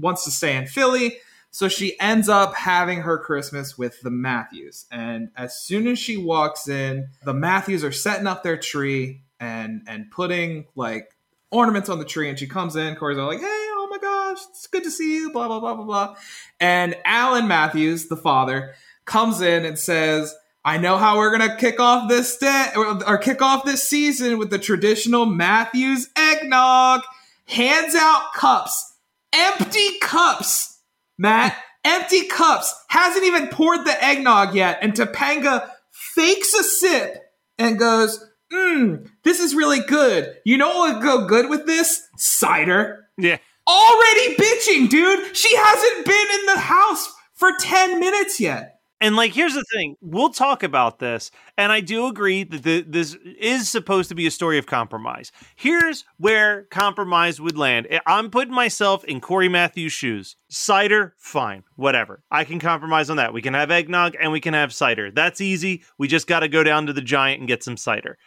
wants 0.00 0.25
to 0.25 0.31
stay 0.31 0.57
in 0.57 0.67
Philly. 0.67 1.19
So 1.50 1.69
she 1.69 1.99
ends 1.99 2.28
up 2.28 2.55
having 2.55 3.00
her 3.00 3.19
Christmas 3.19 3.78
with 3.78 4.00
the 4.02 4.11
Matthews. 4.11 4.87
And 4.90 5.31
as 5.37 5.59
soon 5.59 5.88
as 5.88 5.99
she 5.99 6.17
walks 6.17 6.69
in, 6.69 7.09
the 7.25 7.35
Matthews 7.35 7.83
are 7.85 7.93
setting 7.93 8.26
up 8.26 8.43
their 8.43 8.59
tree 8.59 9.23
and 9.40 9.83
and 9.87 10.11
putting 10.11 10.67
like 10.75 11.14
ornaments 11.50 11.88
on 11.88 11.99
the 11.99 12.05
tree, 12.05 12.28
and 12.28 12.38
she 12.38 12.47
comes 12.47 12.76
in. 12.76 12.97
Corey's 12.97 13.19
all 13.19 13.26
like, 13.26 13.40
"Hey, 13.40 13.47
oh 13.47 13.88
my 13.90 13.99
gosh, 13.99 14.38
it's 14.50 14.67
good 14.67 14.85
to 14.85 14.90
see 14.90 15.14
you." 15.17 15.33
Blah 15.33 15.49
blah 15.49 15.61
blah 15.61 15.75
blah 15.75 15.85
blah. 15.85 16.17
And 16.61 16.97
Alan 17.05 17.49
Matthews, 17.49 18.09
the 18.09 18.17
father, 18.17 18.75
comes 19.05 19.40
in 19.40 19.64
and 19.64 19.78
says. 19.78 20.35
I 20.64 20.76
know 20.76 20.99
how 20.99 21.17
we're 21.17 21.31
gonna 21.31 21.57
kick 21.57 21.81
off 21.81 22.11
this 22.11 22.37
day 22.37 22.73
or, 22.76 23.02
or 23.09 23.17
kick 23.17 23.40
off 23.40 23.64
this 23.64 23.88
season 23.88 24.37
with 24.37 24.50
the 24.50 24.59
traditional 24.59 25.25
Matthews 25.25 26.11
eggnog. 26.14 27.02
Hands 27.47 27.95
out 27.95 28.35
cups, 28.35 28.88
empty 29.32 29.99
cups, 30.00 30.80
Matt, 31.18 31.56
empty 31.85 32.26
cups. 32.26 32.75
Hasn't 32.88 33.25
even 33.25 33.49
poured 33.49 33.87
the 33.87 34.04
eggnog 34.04 34.54
yet, 34.54 34.78
and 34.82 34.92
Topanga 34.94 35.68
fakes 36.14 36.54
a 36.54 36.62
sip 36.62 37.23
and 37.58 37.78
goes, 37.78 38.25
"Mmm, 38.52 39.08
this 39.25 39.40
is 39.40 39.54
really 39.54 39.80
good. 39.80 40.37
You 40.44 40.58
know 40.58 40.68
what 40.68 40.94
would 40.94 41.02
go 41.02 41.26
good 41.26 41.49
with 41.49 41.66
this? 41.66 42.02
Cider." 42.16 43.06
Yeah. 43.18 43.38
Already 43.66 44.35
bitching, 44.37 44.88
dude. 44.88 45.37
She 45.37 45.54
hasn't 45.54 46.06
been 46.06 46.26
in 46.40 46.47
the 46.47 46.58
house 46.61 47.12
for 47.35 47.52
ten 47.58 48.00
minutes 48.00 48.40
yet. 48.40 48.77
And 49.00 49.14
like, 49.14 49.33
here's 49.33 49.55
the 49.55 49.64
thing: 49.73 49.95
we'll 50.00 50.31
talk 50.31 50.64
about 50.64 50.99
this, 50.99 51.31
and 51.57 51.71
I 51.71 51.81
do 51.81 52.07
agree 52.09 52.43
that 52.43 52.64
the, 52.64 52.83
this 52.83 53.17
is 53.38 53.69
supposed 53.69 54.09
to 54.09 54.17
be 54.17 54.26
a 54.26 54.31
story 54.31 54.59
of 54.59 54.67
compromise. 54.67 55.31
Here's 55.55 56.05
where 56.17 56.64
compromise 56.64 57.40
would 57.40 57.57
land. 57.57 57.87
I'm 58.07 58.28
putting 58.28 58.52
myself 58.55 59.05
in 59.05 59.21
Corey 59.21 59.49
Matthews' 59.49 59.93
shoes. 59.93 60.35
Cider, 60.49 61.14
fine, 61.17 61.62
whatever. 61.76 62.23
I 62.33 62.43
can 62.43 62.59
compromise 62.59 63.09
on 63.09 63.19
that. 63.19 63.33
We 63.33 63.40
can 63.40 63.55
have 63.55 63.71
eggnog 63.71 64.17
and 64.21 64.33
we 64.33 64.40
can 64.40 64.55
have 64.55 64.73
cider. 64.75 65.12
That's 65.12 65.40
easy. 65.40 65.85
We 65.99 66.09
just 66.09 66.26
got 66.26 66.40
to 66.40 66.49
go 66.49 66.64
down 66.64 66.87
to 66.87 66.93
the 66.93 67.00
giant 67.02 67.38
and 67.38 67.47
get 67.47 67.62
some 67.62 67.76
cider. 67.76 68.19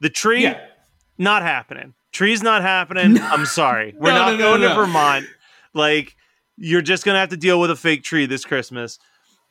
The 0.00 0.08
tree, 0.10 0.44
Yeah. 0.44 0.58
not 1.18 1.42
happening. 1.42 1.92
Tree's 2.12 2.42
not 2.42 2.62
happening. 2.62 3.18
I'm 3.22 3.44
sorry. 3.44 3.94
We're 3.98 4.12
No, 4.12 4.18
not 4.18 4.26
no, 4.32 4.36
no, 4.36 4.38
going 4.38 4.60
no, 4.62 4.68
to. 4.70 4.74
Vermont. 4.74 5.26
Like, 5.74 6.16
you're 6.56 6.80
just 6.82 7.04
gonna 7.04 7.18
have 7.18 7.28
to 7.30 7.36
deal 7.36 7.60
with 7.60 7.70
a 7.70 7.76
fake 7.76 8.02
tree 8.04 8.24
this 8.24 8.44
Christmas. 8.46 8.98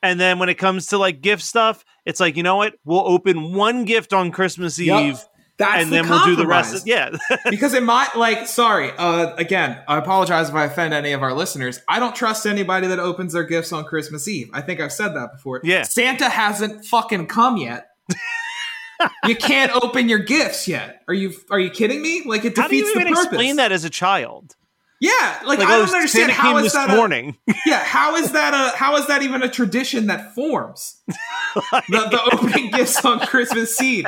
And 0.03 0.19
then 0.19 0.39
when 0.39 0.49
it 0.49 0.55
comes 0.55 0.87
to 0.87 0.97
like 0.97 1.21
gift 1.21 1.43
stuff, 1.43 1.85
it's 2.05 2.19
like, 2.19 2.35
you 2.37 2.43
know 2.43 2.55
what? 2.57 2.75
We'll 2.85 3.07
open 3.07 3.53
one 3.53 3.85
gift 3.85 4.13
on 4.13 4.31
Christmas. 4.31 4.79
Eve 4.79 5.19
That's 5.57 5.83
and 5.83 5.91
the 5.91 5.95
then 5.97 6.09
we'll 6.09 6.25
do 6.25 6.35
the 6.35 6.47
rest. 6.47 6.73
Of, 6.75 6.87
yeah. 6.87 7.11
because 7.51 7.73
it 7.75 7.83
might 7.83 8.15
like 8.15 8.47
sorry 8.47 8.91
uh 8.97 9.35
again 9.35 9.77
i 9.87 9.97
apologize 9.97 10.49
if 10.49 10.55
i 10.55 10.65
offend 10.65 10.91
any 10.93 11.11
of 11.11 11.21
our 11.21 11.33
listeners 11.33 11.79
i 11.87 11.99
don't 11.99 12.15
trust 12.15 12.47
anybody 12.47 12.87
that 12.87 12.97
opens 12.97 13.33
their 13.33 13.43
gifts 13.43 13.71
on 13.71 13.83
christmas 13.83 14.27
eve 14.27 14.49
i 14.53 14.61
think 14.61 14.79
i've 14.79 14.91
said 14.91 15.09
that 15.09 15.31
before 15.33 15.61
Yeah. 15.63 15.83
santa 15.83 16.29
hasn't 16.29 16.85
fucking 16.85 17.27
come 17.27 17.57
yet 17.57 17.87
you 19.27 19.35
can't 19.35 19.71
open 19.83 20.09
your 20.09 20.19
gifts 20.19 20.67
yet 20.67 21.03
are 21.07 21.13
you 21.13 21.33
are 21.51 21.59
you 21.59 21.69
kidding 21.69 22.01
me 22.01 22.23
like 22.25 22.43
it 22.45 22.57
How 22.57 22.67
do 22.67 22.75
you 22.75 22.81
defeats 22.83 22.95
the 22.95 23.01
even 23.01 23.13
purpose 23.13 23.25
explain 23.27 23.55
that 23.57 23.71
as 23.71 23.83
a 23.85 23.89
child? 23.89 24.55
Yeah 25.01 25.39
like, 25.45 25.59
Like, 25.59 25.67
i 25.67 25.75
oh, 25.75 25.85
don't 25.85 25.95
understand 25.95 26.31
how 26.31 26.55
is 26.57 26.63
this 26.63 26.73
that 26.73 26.89
a- 26.89 26.95
morning. 26.95 27.35
yeah 27.65 27.83
how 27.83 28.15
is 28.15 28.31
that 28.31 28.53
a 28.53 28.77
how 28.77 28.95
is 28.95 29.07
that 29.07 29.21
even 29.23 29.43
a 29.43 29.49
tradition 29.49 30.07
that 30.07 30.33
forms? 30.33 31.01
The, 31.53 31.81
the 31.89 32.29
opening 32.33 32.71
gifts 32.71 33.03
on 33.03 33.19
christmas 33.19 33.81
eve. 33.81 34.05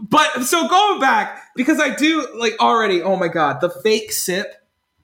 But 0.00 0.44
so 0.44 0.66
going 0.68 1.00
back 1.00 1.42
because 1.54 1.78
i 1.78 1.94
do 1.94 2.26
like 2.38 2.54
already 2.60 3.02
oh 3.02 3.16
my 3.16 3.28
god 3.28 3.60
the 3.60 3.68
fake 3.68 4.10
sip 4.10 4.54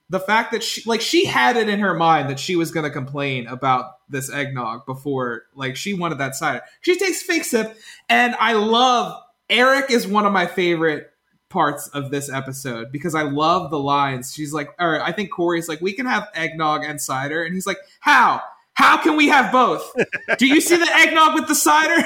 the 0.09 0.21
fact 0.21 0.53
that 0.53 0.63
she 0.63 0.83
like 0.87 1.03
she 1.03 1.27
had 1.27 1.59
it 1.59 1.69
in 1.69 1.81
her 1.81 1.93
mind 1.93 2.31
that 2.31 2.41
she 2.41 2.57
was 2.57 2.71
going 2.71 2.85
to 2.85 2.91
complain 2.91 3.47
about 3.49 3.97
this 4.09 4.31
eggnog 4.33 4.87
before 4.87 5.43
like 5.55 5.77
she 5.77 5.93
wanted 5.93 6.19
that 6.19 6.35
cider. 6.37 6.63
She 6.81 6.97
takes 6.99 7.23
fake 7.23 7.45
sip 7.45 7.77
and 8.09 8.35
i 8.41 8.53
love 8.55 9.21
eric 9.51 9.91
is 9.91 10.07
one 10.07 10.25
of 10.25 10.33
my 10.33 10.47
favorite 10.47 11.11
parts 11.55 11.89
of 11.89 12.11
this 12.11 12.29
episode 12.29 12.93
because 12.93 13.15
i 13.15 13.23
love 13.23 13.71
the 13.71 13.79
lines 13.79 14.35
she's 14.35 14.53
like 14.53 14.75
or 14.79 15.01
i 15.01 15.13
think 15.13 15.31
corey's 15.31 15.69
like 15.69 15.81
we 15.81 15.93
can 15.93 16.05
have 16.05 16.29
eggnog 16.35 16.85
and 16.85 17.01
cider 17.01 17.45
and 17.45 17.55
he's 17.55 17.67
like 17.67 17.79
how 18.01 18.43
how 18.73 19.01
can 19.01 19.17
we 19.17 19.29
have 19.29 19.53
both 19.53 19.95
do 20.37 20.47
you 20.47 20.61
see 20.61 20.77
the 20.77 20.91
eggnog 20.97 21.35
with 21.35 21.47
the 21.47 21.55
cider 21.55 21.97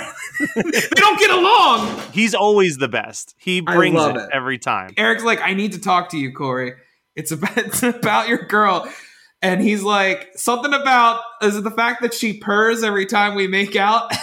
they 0.54 0.80
don't 0.96 1.18
get 1.18 1.30
along 1.30 1.98
He's 2.18 2.34
always 2.34 2.78
the 2.78 2.88
best. 2.88 3.36
He 3.38 3.60
brings 3.60 4.00
it, 4.00 4.16
it. 4.16 4.28
every 4.32 4.58
time. 4.58 4.92
Eric's 4.96 5.22
like, 5.22 5.40
I 5.40 5.54
need 5.54 5.74
to 5.74 5.80
talk 5.80 6.08
to 6.10 6.18
you, 6.18 6.32
Corey. 6.32 6.74
It's 7.14 7.30
about 7.30 7.56
it's 7.58 7.84
about 7.84 8.28
your 8.28 8.38
girl. 8.38 8.92
And 9.40 9.62
he's 9.62 9.84
like, 9.84 10.30
something 10.34 10.74
about 10.74 11.22
is 11.42 11.56
it 11.56 11.62
the 11.62 11.70
fact 11.70 12.02
that 12.02 12.12
she 12.12 12.38
purrs 12.38 12.82
every 12.82 13.06
time 13.06 13.36
we 13.36 13.46
make 13.46 13.76
out? 13.76 14.10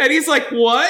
and 0.00 0.12
he's 0.12 0.28
like, 0.28 0.48
what? 0.50 0.88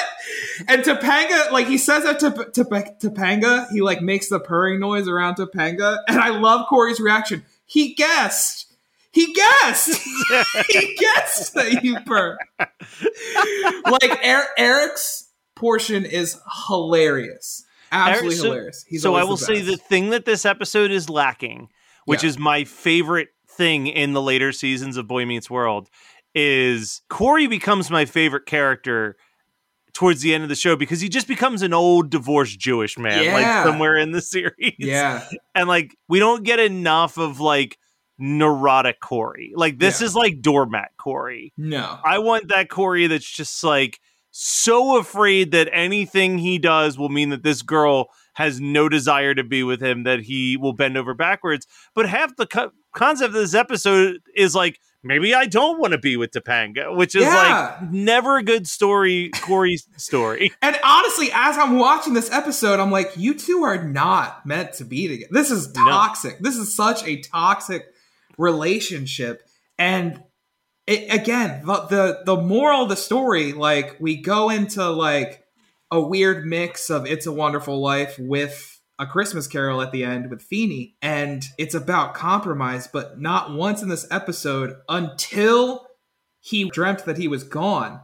And 0.67 0.83
Topanga, 0.83 1.51
like 1.51 1.67
he 1.67 1.77
says 1.77 2.03
that 2.03 2.19
to, 2.19 2.31
to 2.31 2.63
Topanga, 2.65 3.69
he 3.71 3.81
like 3.81 4.01
makes 4.01 4.29
the 4.29 4.39
purring 4.39 4.79
noise 4.79 5.07
around 5.07 5.35
Topanga. 5.35 5.97
And 6.07 6.19
I 6.19 6.29
love 6.29 6.67
Corey's 6.67 6.99
reaction. 6.99 7.43
He 7.65 7.93
guessed. 7.93 8.65
He 9.11 9.33
guessed. 9.33 9.89
he 10.69 10.95
guessed 10.95 11.53
that 11.55 11.83
you 11.83 11.99
purr. 12.05 12.37
like 13.89 14.19
er- 14.25 14.47
Eric's 14.57 15.29
portion 15.55 16.05
is 16.05 16.39
hilarious. 16.67 17.65
Absolutely 17.91 18.27
Eric- 18.35 18.37
so- 18.39 18.43
hilarious. 18.45 18.85
He's 18.87 19.01
so 19.01 19.15
I 19.15 19.23
will 19.23 19.37
the 19.37 19.45
say 19.45 19.61
the 19.61 19.77
thing 19.77 20.09
that 20.11 20.25
this 20.25 20.45
episode 20.45 20.91
is 20.91 21.09
lacking, 21.09 21.69
which 22.05 22.23
Yeah. 22.23 22.29
is 22.29 22.37
my 22.39 22.63
favorite 22.65 23.29
thing 23.47 23.87
in 23.87 24.13
the 24.13 24.21
later 24.21 24.51
seasons 24.51 24.95
of 24.97 25.07
Boy 25.07 25.25
Meets 25.25 25.49
World, 25.49 25.89
is 26.35 27.01
Corey 27.09 27.47
becomes 27.47 27.89
my 27.89 28.05
favorite 28.05 28.45
character 28.45 29.17
towards 29.99 30.21
the 30.21 30.33
end 30.33 30.43
of 30.43 30.47
the 30.49 30.55
show 30.55 30.77
because 30.77 31.01
he 31.01 31.09
just 31.09 31.27
becomes 31.27 31.61
an 31.61 31.73
old 31.73 32.09
divorced 32.09 32.57
Jewish 32.57 32.97
man, 32.97 33.21
Yeah. 33.21 33.33
like 33.33 33.65
somewhere 33.65 33.97
in 33.97 34.11
the 34.11 34.21
series. 34.35 34.73
Yeah. 34.79 35.27
And 35.53 35.67
like 35.67 35.93
we 36.07 36.19
don't 36.19 36.43
get 36.45 36.57
enough 36.57 37.17
of 37.17 37.41
like 37.41 37.77
neurotic 38.17 39.01
Corey. 39.01 39.51
Like 39.55 39.77
this 39.77 39.99
Yeah. 39.99 40.05
is 40.07 40.15
like 40.15 40.41
doormat 40.41 40.91
Corey. 40.97 41.51
No. 41.57 41.99
I 42.05 42.19
want 42.19 42.47
that 42.47 42.69
Corey 42.69 43.07
that's 43.07 43.29
just 43.29 43.61
like 43.61 43.99
so 44.31 44.97
afraid 44.97 45.51
that 45.51 45.67
anything 45.73 46.37
he 46.37 46.59
does 46.59 46.97
will 46.97 47.09
mean 47.09 47.29
that 47.31 47.43
this 47.43 47.61
girl 47.61 48.07
has 48.35 48.61
no 48.61 48.87
desire 48.87 49.35
to 49.35 49.43
be 49.43 49.63
with 49.63 49.81
him 49.81 50.03
that 50.03 50.21
he 50.21 50.55
will 50.55 50.71
bend 50.71 50.95
over 50.97 51.13
backwards. 51.13 51.67
But 51.93 52.07
half 52.07 52.37
the 52.37 52.47
co- 52.47 52.71
concept 52.95 53.29
of 53.29 53.33
this 53.33 53.53
episode 53.53 54.19
is 54.33 54.55
like 54.55 54.79
maybe 55.03 55.33
I 55.33 55.45
don't 55.45 55.79
want 55.79 55.93
to 55.93 55.97
be 55.97 56.17
with 56.17 56.31
Topanga, 56.31 56.95
which 56.95 57.15
is 57.15 57.23
Yeah. 57.23 57.77
like 57.81 57.91
never 57.91 58.37
a 58.37 58.43
good 58.43 58.67
story, 58.67 59.29
Corey's 59.41 59.87
story. 59.97 60.51
And 60.61 60.77
honestly, 60.83 61.29
as 61.33 61.57
I'm 61.57 61.77
watching 61.77 62.13
this 62.13 62.31
episode, 62.31 62.79
I'm 62.79 62.91
like, 62.91 63.11
you 63.15 63.33
two 63.33 63.63
are 63.63 63.83
not 63.83 64.45
meant 64.45 64.73
to 64.73 64.85
be 64.85 65.07
together. 65.07 65.29
This 65.31 65.51
is 65.51 65.73
No. 65.73 65.85
toxic. 65.85 66.39
This 66.39 66.57
is 66.57 66.75
such 66.75 67.05
a 67.07 67.17
toxic 67.21 67.85
relationship. 68.37 69.43
And 69.77 70.23
it, 70.87 71.13
again, 71.13 71.61
the, 71.65 71.81
the 71.85 72.19
the 72.25 72.35
moral 72.41 72.83
of 72.83 72.89
the 72.89 72.95
story, 72.95 73.53
like 73.53 73.97
we 73.99 74.17
go 74.17 74.49
into 74.49 74.89
like 74.89 75.43
a 75.91 76.01
weird 76.01 76.45
mix 76.45 76.89
of 76.89 77.05
It's 77.05 77.25
a 77.27 77.31
Wonderful 77.31 77.79
Life 77.81 78.17
with 78.17 78.78
a 78.99 79.07
Christmas 79.07 79.47
Carol 79.47 79.81
at 79.81 79.91
the 79.91 80.03
end 80.03 80.29
with 80.29 80.41
Feeny, 80.41 80.95
and 81.01 81.45
it's 81.57 81.73
about 81.73 82.13
compromise, 82.13 82.87
but 82.87 83.19
not 83.19 83.53
once 83.53 83.81
in 83.81 83.89
this 83.89 84.05
episode 84.11 84.75
until 84.87 85.87
he 86.41 86.69
dreamt 86.69 87.05
that 87.05 87.17
he 87.17 87.27
was 87.27 87.43
gone 87.43 88.01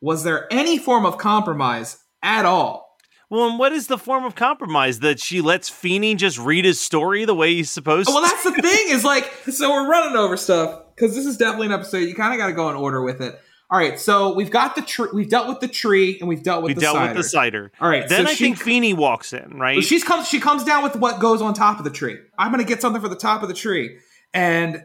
was 0.00 0.24
there 0.24 0.50
any 0.50 0.78
form 0.78 1.04
of 1.04 1.18
compromise 1.18 1.98
at 2.22 2.44
all? 2.46 2.96
Well, 3.28 3.48
and 3.48 3.58
what 3.58 3.72
is 3.72 3.86
the 3.86 3.98
form 3.98 4.24
of 4.24 4.34
compromise 4.34 5.00
that 5.00 5.20
she 5.20 5.40
lets 5.40 5.68
Feeny 5.68 6.16
just 6.16 6.38
read 6.38 6.64
his 6.64 6.80
story 6.80 7.24
the 7.24 7.34
way 7.34 7.54
he's 7.54 7.70
supposed 7.70 8.08
to? 8.08 8.14
Well, 8.14 8.22
that's 8.22 8.42
the 8.42 8.52
thing 8.52 8.86
is 8.88 9.04
like, 9.04 9.24
so 9.50 9.70
we're 9.70 9.88
running 9.88 10.16
over 10.16 10.36
stuff 10.36 10.82
because 10.94 11.14
this 11.14 11.26
is 11.26 11.36
definitely 11.36 11.66
an 11.66 11.72
episode. 11.72 11.98
You 11.98 12.14
kind 12.14 12.32
of 12.32 12.38
got 12.38 12.48
to 12.48 12.52
go 12.52 12.70
in 12.70 12.76
order 12.76 13.02
with 13.02 13.20
it. 13.20 13.38
All 13.72 13.78
right, 13.78 14.00
so 14.00 14.34
we've 14.34 14.50
got 14.50 14.74
the 14.74 14.82
tree, 14.82 15.08
we've 15.12 15.28
dealt 15.28 15.46
with 15.46 15.60
the 15.60 15.68
tree, 15.68 16.18
and 16.18 16.28
we've 16.28 16.42
dealt 16.42 16.64
with 16.64 16.70
we 16.70 16.74
the 16.74 16.80
dealt 16.80 16.96
cider. 16.96 17.14
with 17.14 17.16
the 17.18 17.28
cider. 17.28 17.72
All 17.80 17.88
right, 17.88 18.08
Then 18.08 18.24
so 18.24 18.30
I 18.32 18.34
she- 18.34 18.44
think 18.44 18.58
Feeny 18.58 18.94
walks 18.94 19.32
in, 19.32 19.58
right? 19.58 19.80
She's 19.84 20.02
comes. 20.02 20.26
She 20.28 20.40
comes 20.40 20.64
down 20.64 20.82
with 20.82 20.96
what 20.96 21.20
goes 21.20 21.40
on 21.40 21.54
top 21.54 21.78
of 21.78 21.84
the 21.84 21.90
tree. 21.90 22.18
I'm 22.36 22.50
gonna 22.50 22.64
get 22.64 22.80
something 22.80 23.00
for 23.00 23.08
the 23.08 23.14
top 23.14 23.42
of 23.42 23.48
the 23.48 23.54
tree, 23.54 23.98
and 24.34 24.82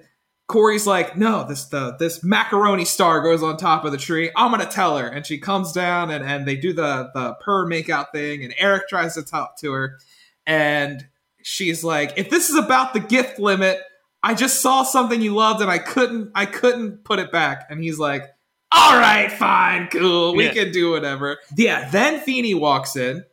Corey's 0.48 0.86
like, 0.86 1.18
"No, 1.18 1.44
this 1.48 1.66
the 1.66 1.96
this 1.98 2.24
macaroni 2.24 2.86
star 2.86 3.22
goes 3.22 3.42
on 3.42 3.58
top 3.58 3.86
of 3.86 3.92
the 3.92 3.98
tree. 3.98 4.30
I'm 4.36 4.52
gonna 4.52 4.68
tell 4.68 5.00
her." 5.00 5.08
And 5.08 5.26
she 5.26 5.40
comes 5.40 5.72
down, 5.72 6.12
and 6.12 6.24
and 6.24 6.48
they 6.48 6.56
do 6.56 6.72
the 6.72 7.10
the 7.16 7.34
purr 7.44 7.66
makeout 7.68 8.12
thing, 8.12 8.44
and 8.44 8.54
Eric 8.60 8.88
tries 8.88 9.16
to 9.16 9.24
talk 9.24 9.58
to 9.62 9.72
her, 9.72 9.98
and 10.46 11.08
she's 11.42 11.84
like, 11.84 12.14
"If 12.18 12.30
this 12.30 12.52
is 12.52 12.56
about 12.56 12.94
the 12.94 13.00
gift 13.00 13.40
limit, 13.40 13.82
I 14.22 14.36
just 14.36 14.62
saw 14.62 14.84
something 14.84 15.24
you 15.24 15.34
loved, 15.34 15.62
and 15.64 15.72
I 15.72 15.80
couldn't 15.80 16.30
I 16.36 16.46
couldn't 16.46 17.04
put 17.04 17.18
it 17.18 17.32
back." 17.32 17.66
And 17.72 17.82
he's 17.82 17.98
like. 17.98 18.30
All 18.76 18.98
right, 18.98 19.32
fine, 19.32 19.88
cool. 19.88 20.36
We 20.36 20.46
Yeah. 20.46 20.54
can 20.54 20.72
do 20.72 20.92
whatever. 20.92 21.40
Yeah. 21.56 21.90
Then 21.90 22.20
Feeny 22.20 22.54
walks 22.54 22.96
in, 22.96 23.24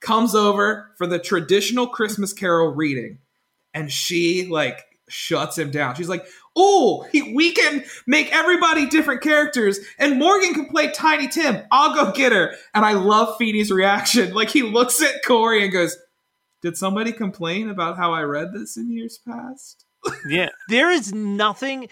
comes 0.00 0.34
over 0.34 0.90
for 0.98 1.06
the 1.06 1.18
traditional 1.18 1.86
Christmas 1.86 2.32
Carol 2.32 2.68
reading, 2.74 3.18
and 3.74 3.90
she 3.92 4.46
like 4.46 4.78
shuts 5.08 5.56
him 5.56 5.70
down. 5.70 5.94
She's 5.94 6.08
like, 6.08 6.26
"Oh, 6.56 7.06
we 7.12 7.52
can 7.52 7.84
make 8.06 8.30
everybody 8.34 8.86
different 8.86 9.22
characters, 9.22 9.78
and 9.98 10.18
Morgan 10.18 10.52
can 10.52 10.66
play 10.68 10.90
Tiny 10.90 11.28
Tim. 11.28 11.62
I'll 11.70 11.94
go 11.94 12.12
get 12.12 12.32
her." 12.32 12.54
And 12.74 12.84
I 12.84 12.92
love 12.92 13.36
Feeny's 13.38 13.70
reaction. 13.70 14.34
Like 14.38 14.50
he 14.50 14.62
looks 14.62 15.00
at 15.02 15.24
Corey 15.24 15.62
and 15.62 15.72
goes, 15.72 15.96
Did 16.60 16.76
somebody 16.76 17.12
complain 17.12 17.70
about 17.70 17.96
how 17.96 18.12
I 18.12 18.22
read 18.22 18.52
this 18.52 18.76
in 18.76 18.90
years 18.90 19.18
past? 19.26 19.84
yeah, 20.28 20.48
there 20.68 20.90
is 20.90 21.12
nothing. 21.14 21.88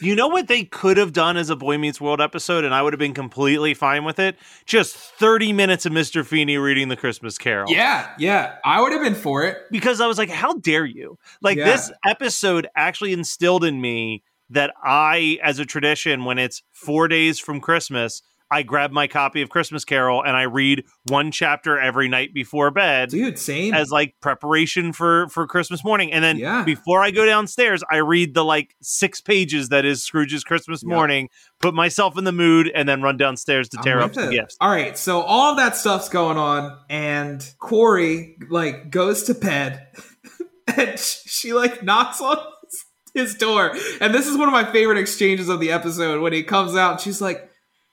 You 0.00 0.16
know 0.16 0.28
what 0.28 0.48
they 0.48 0.64
could 0.64 0.96
have 0.96 1.12
done 1.12 1.36
as 1.36 1.50
a 1.50 1.54
Boy 1.56 1.76
Meets 1.78 2.00
World 2.00 2.20
episode, 2.20 2.64
and 2.64 2.74
I 2.74 2.82
would 2.82 2.92
have 2.92 2.98
been 2.98 3.14
completely 3.14 3.74
fine 3.74 4.04
with 4.04 4.18
it. 4.18 4.36
Just 4.64 4.96
thirty 4.96 5.52
minutes 5.52 5.84
of 5.86 5.92
Mister 5.92 6.24
Feeny 6.24 6.56
reading 6.56 6.88
the 6.88 6.96
Christmas 6.96 7.36
Carol. 7.38 7.70
Yeah, 7.70 8.10
yeah. 8.18 8.56
I 8.64 8.80
would 8.80 8.92
have 8.92 9.02
been 9.02 9.14
for 9.14 9.44
it. 9.44 9.58
because 9.70 10.00
I 10.00 10.06
was 10.06 10.18
like, 10.18 10.30
how 10.30 10.54
dare 10.54 10.86
you? 10.86 11.18
Like 11.42 11.58
Yeah. 11.58 11.66
this 11.66 11.92
episode 12.06 12.68
actually 12.74 13.12
instilled 13.12 13.62
in 13.64 13.80
me 13.80 14.24
that 14.48 14.72
I, 14.82 15.38
as 15.42 15.58
a 15.58 15.66
tradition, 15.66 16.24
when 16.24 16.38
it's 16.38 16.62
four 16.72 17.06
days 17.06 17.38
from 17.38 17.60
Christmas, 17.60 18.22
I 18.50 18.62
grab 18.62 18.90
my 18.90 19.06
copy 19.06 19.42
of 19.42 19.48
Christmas 19.48 19.84
Carol 19.84 20.22
and 20.22 20.36
I 20.36 20.42
read 20.42 20.84
one 21.08 21.30
chapter 21.30 21.78
every 21.78 22.08
night 22.08 22.34
before 22.34 22.70
bed 22.70 23.10
Dude, 23.10 23.38
same. 23.38 23.72
as 23.74 23.90
like 23.90 24.14
preparation 24.20 24.92
for 24.92 25.28
for 25.28 25.46
Christmas 25.46 25.84
morning. 25.84 26.12
And 26.12 26.24
then 26.24 26.36
Yeah. 26.38 26.62
before 26.64 27.02
I 27.02 27.10
go 27.10 27.24
downstairs, 27.24 27.82
I 27.90 27.98
read 27.98 28.34
the 28.34 28.44
like 28.44 28.74
six 28.82 29.20
pages 29.20 29.68
that 29.68 29.84
is 29.84 30.02
Scrooge's 30.04 30.42
Christmas 30.44 30.82
Yeah. 30.82 30.94
morning, 30.94 31.28
put 31.60 31.74
myself 31.74 32.18
in 32.18 32.24
the 32.24 32.32
mood, 32.32 32.70
and 32.74 32.88
then 32.88 33.02
run 33.02 33.16
downstairs 33.16 33.68
to 33.70 33.76
tear 33.82 34.00
up 34.00 34.12
the 34.14 34.28
gifts. 34.30 34.56
All 34.60 34.70
right, 34.70 34.98
so 34.98 35.20
all 35.20 35.52
of 35.52 35.56
that 35.58 35.76
stuff's 35.76 36.08
going 36.08 36.36
on, 36.38 36.76
and 36.88 37.44
Corey 37.60 38.36
like 38.48 38.90
goes 38.90 39.22
to 39.24 39.34
bed, 39.34 39.86
and 40.76 40.98
she 40.98 41.52
like 41.52 41.82
knocks 41.82 42.20
on 42.20 42.36
his- 42.64 42.84
his 43.14 43.34
door, 43.34 43.76
and 44.00 44.14
this 44.14 44.26
is 44.26 44.36
one 44.36 44.48
of 44.48 44.52
my 44.52 44.70
favorite 44.72 44.98
exchanges 44.98 45.48
of 45.48 45.60
the 45.60 45.70
episode 45.72 46.20
when 46.22 46.32
he 46.32 46.42
comes 46.42 46.76
out. 46.76 46.92
And 46.92 47.00
she's 47.00 47.20
like, 47.20 47.49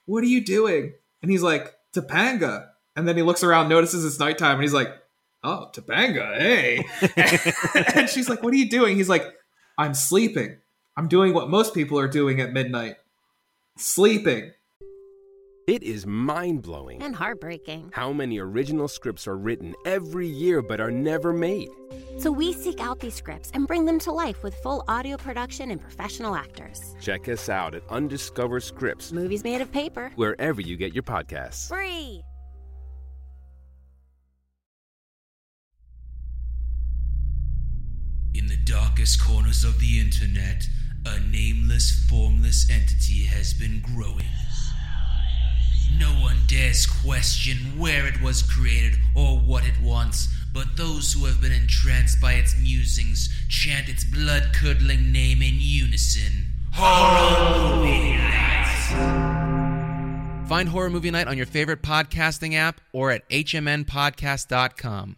"What 0.08 0.24
are 0.24 0.26
you 0.26 0.44
doing?" 0.44 0.94
And 1.22 1.30
he's 1.30 1.42
like, 1.42 1.74
"Topanga," 1.94 2.70
and 2.96 3.06
then 3.06 3.16
he 3.16 3.22
looks 3.22 3.44
around, 3.44 3.68
notices 3.68 4.04
it's 4.04 4.18
nighttime, 4.18 4.54
and 4.54 4.62
he's 4.62 4.72
like, 4.72 4.90
"Oh, 5.44 5.70
Topanga, 5.72 6.36
hey!" 6.38 6.84
and 7.94 8.08
she's 8.08 8.28
like, 8.28 8.42
"What 8.42 8.54
are 8.54 8.56
you 8.56 8.68
doing?" 8.70 8.96
He's 8.96 9.08
like, 9.08 9.26
"I'm 9.76 9.94
sleeping. 9.94 10.56
I'm 10.96 11.08
doing 11.08 11.34
what 11.34 11.50
most 11.50 11.74
people 11.74 11.98
are 11.98 12.08
doing 12.08 12.40
at 12.40 12.52
midnight, 12.52 12.96
sleeping." 13.76 14.52
It 15.68 15.82
is 15.82 16.06
mind 16.06 16.62
blowing 16.62 17.02
And 17.02 17.14
heartbreaking. 17.14 17.90
how 17.92 18.10
many 18.10 18.38
original 18.38 18.88
scripts 18.88 19.28
are 19.28 19.36
written 19.36 19.74
every 19.84 20.26
year 20.26 20.62
but 20.62 20.80
are 20.80 20.90
never 20.90 21.30
made. 21.30 21.68
So 22.16 22.32
we 22.32 22.54
seek 22.54 22.80
out 22.80 23.00
these 23.00 23.12
scripts 23.12 23.50
and 23.52 23.66
bring 23.66 23.84
them 23.84 23.98
to 23.98 24.10
life 24.10 24.42
with 24.42 24.54
full 24.62 24.82
audio 24.88 25.18
production 25.18 25.70
and 25.70 25.78
professional 25.78 26.34
actors. 26.34 26.96
Check 27.02 27.28
us 27.28 27.50
out 27.50 27.74
at 27.74 27.82
Undiscovered 27.90 28.62
Scripts, 28.62 29.12
Movies 29.12 29.44
made 29.44 29.60
of 29.60 29.70
paper. 29.70 30.10
wherever 30.16 30.62
you 30.62 30.78
get 30.78 30.94
your 30.94 31.02
podcasts. 31.02 31.68
Free. 31.68 32.22
In 38.34 38.46
the 38.46 38.56
darkest 38.64 39.22
corners 39.22 39.64
of 39.64 39.80
the 39.80 40.00
internet, 40.00 40.66
a 41.04 41.20
nameless, 41.20 42.06
formless 42.08 42.70
entity 42.70 43.24
has 43.24 43.52
been 43.52 43.82
growing. 43.94 44.24
No 45.98 46.08
one 46.20 46.36
dares 46.46 46.86
question 46.86 47.78
where 47.78 48.06
it 48.06 48.20
was 48.20 48.42
created 48.42 48.98
or 49.14 49.38
what 49.38 49.64
it 49.66 49.80
wants, 49.82 50.28
but 50.52 50.76
those 50.76 51.12
who 51.12 51.24
have 51.26 51.40
been 51.40 51.52
entranced 51.52 52.20
by 52.20 52.34
its 52.34 52.56
musings 52.60 53.28
chant 53.48 53.88
its 53.88 54.04
blood 54.04 54.50
curdling 54.54 55.12
name 55.12 55.40
in 55.42 55.54
unison. 55.58 56.46
Horror 56.72 57.76
Movie 57.76 58.16
Night! 58.16 58.64
Find 60.48 60.68
Horror 60.68 60.90
Movie 60.90 61.10
Night 61.10 61.26
on 61.28 61.36
your 61.36 61.46
favorite 61.46 61.82
podcasting 61.82 62.54
app 62.54 62.80
or 62.92 63.10
at 63.10 63.28
hmnpodcast.com. 63.28 65.16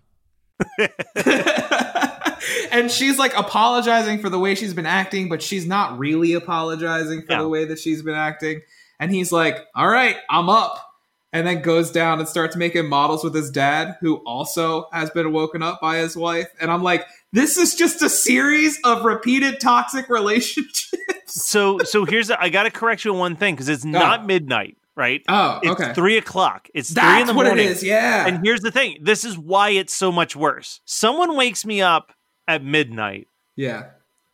and 2.73 2.91
she's 2.91 3.19
like 3.19 3.37
apologizing 3.37 4.19
for 4.21 4.29
the 4.29 4.39
way 4.39 4.55
she's 4.55 4.75
been 4.75 4.87
acting, 4.87 5.29
but 5.29 5.43
she's 5.43 5.67
not 5.67 5.99
really 5.99 6.33
apologizing 6.33 7.23
for 7.23 7.33
Yeah. 7.33 7.43
the 7.43 7.49
way 7.49 7.65
that 7.67 7.79
she's 7.79 8.03
been 8.03 8.15
acting. 8.15 8.63
And 9.01 9.11
he's 9.11 9.33
like, 9.33 9.67
"All 9.75 9.89
right, 9.89 10.17
I'm 10.31 10.49
up." 10.49 10.87
And 11.33 11.47
then 11.47 11.63
goes 11.63 11.91
down 11.93 12.19
and 12.19 12.29
starts 12.29 12.55
making 12.57 12.89
models 12.89 13.23
with 13.25 13.35
his 13.35 13.51
dad, 13.51 13.97
who 14.01 14.17
also 14.27 14.89
has 14.93 15.11
been 15.11 15.33
woken 15.33 15.63
up 15.63 15.81
by 15.81 15.99
his 15.99 16.17
wife. 16.17 16.49
And 16.61 16.73
I'm 16.73 16.83
like, 16.83 17.07
this 17.33 17.57
is 17.57 17.77
just 17.77 18.03
a 18.03 18.09
series 18.11 18.81
of 18.83 19.05
repeated 19.05 19.61
toxic 19.61 20.09
relationships. 20.09 20.93
So 21.33 21.79
so 21.85 22.05
here's 22.05 22.27
the, 22.27 22.43
I 22.43 22.49
got 22.49 22.65
to 22.65 22.73
correct 22.73 23.05
you 23.05 23.13
on 23.13 23.19
one 23.21 23.37
thing 23.37 23.55
because 23.55 23.69
it's 23.69 23.85
oh. 23.85 23.89
not 23.89 24.27
midnight, 24.27 24.77
right? 24.97 25.23
Oh, 25.29 25.61
It's 25.63 25.81
okay. 25.81 25.95
three 25.95 26.19
o'clock. 26.19 26.69
It's 26.75 26.93
three 26.93 27.21
in 27.21 27.29
the 27.29 27.35
what 27.35 27.47
morning. 27.47 27.67
it 27.67 27.71
is. 27.71 27.85
Yeah. 27.85 28.27
And 28.27 28.45
here's 28.45 28.63
the 28.63 28.73
thing: 28.73 28.99
this 29.01 29.25
is 29.25 29.39
why 29.39 29.71
it's 29.71 29.95
so 29.95 30.11
much 30.11 30.35
worse. 30.35 30.81
Someone 30.87 31.37
wakes 31.37 31.65
me 31.65 31.81
up 31.83 32.13
at 32.49 32.65
midnight. 32.65 33.29
yeah. 33.55 33.85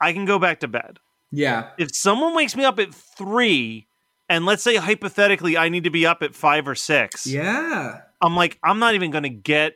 I 0.00 0.14
can 0.14 0.24
go 0.24 0.38
back 0.38 0.60
to 0.60 0.68
bed. 0.68 0.98
Yeah. 1.30 1.68
If 1.76 1.94
someone 1.94 2.34
wakes 2.34 2.56
me 2.56 2.64
up 2.64 2.78
at 2.78 2.94
three, 2.94 3.86
and 4.28 4.46
let's 4.46 4.62
say 4.62 4.76
hypothetically 4.76 5.56
I 5.56 5.68
need 5.68 5.84
to 5.84 5.90
be 5.90 6.06
up 6.06 6.22
at 6.22 6.34
five 6.34 6.66
or 6.68 6.74
six, 6.74 7.26
Yeah. 7.26 8.00
I'm 8.22 8.34
like, 8.34 8.58
I'm 8.64 8.78
not 8.78 8.94
even 8.94 9.10
going 9.10 9.24
to 9.24 9.28
get 9.28 9.74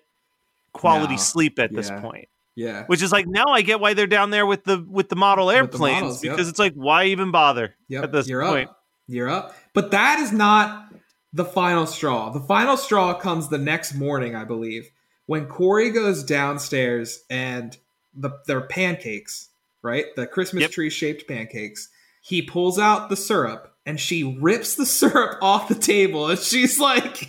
quality 0.73 1.15
No. 1.15 1.21
sleep 1.21 1.59
at 1.59 1.73
this 1.75 1.91
point. 1.91 2.29
Yeah. 2.57 2.85
Which 2.87 3.03
is 3.03 3.13
like 3.13 3.27
now 3.27 3.47
I 3.49 3.63
get 3.63 3.81
why 3.81 3.95
they're 3.95 4.07
down 4.07 4.31
there 4.31 4.47
with 4.47 4.65
the 4.65 4.85
with 4.89 5.09
the 5.09 5.17
model 5.17 5.47
With 5.47 5.55
the 5.55 5.59
airplanes 5.59 6.01
models, 6.03 6.25
yep. 6.25 6.35
because 6.35 6.49
it's 6.49 6.59
like 6.59 6.75
why 6.75 7.05
even 7.07 7.31
bother 7.31 7.75
Yep, 7.89 8.05
at 8.05 8.13
this 8.13 8.29
you're 8.29 8.45
point? 8.45 8.69
up. 8.71 8.83
You're 9.07 9.29
up. 9.29 9.55
But 9.75 9.91
that 9.93 10.19
is 10.21 10.33
not 10.33 10.93
the 11.33 11.45
final 11.45 11.87
straw. 11.87 12.31
The 12.31 12.41
final 12.41 12.77
straw 12.77 13.15
comes 13.15 13.49
the 13.49 13.59
next 13.59 13.95
morning, 13.95 14.35
I 14.35 14.45
believe, 14.45 14.91
when 15.27 15.47
Corey 15.47 15.91
goes 15.91 16.23
downstairs 16.25 17.23
and 17.31 17.77
the 18.15 18.31
they're 18.47 18.61
pancakes, 18.63 19.49
right? 19.83 20.07
The 20.17 20.27
Christmas 20.27 20.63
Yep. 20.63 20.71
tree 20.73 20.91
shaped 20.91 21.29
pancakes. 21.29 21.89
He 22.23 22.43
pulls 22.43 22.79
out 22.79 23.09
the 23.09 23.17
syrup 23.17 23.70
and 23.91 23.99
she 23.99 24.39
rips 24.41 24.77
the 24.77 24.87
syrup 24.99 25.39
off 25.43 25.69
the 25.69 25.75
table 25.75 26.31
and 26.31 26.39
she's 26.39 26.79
like, 26.79 27.29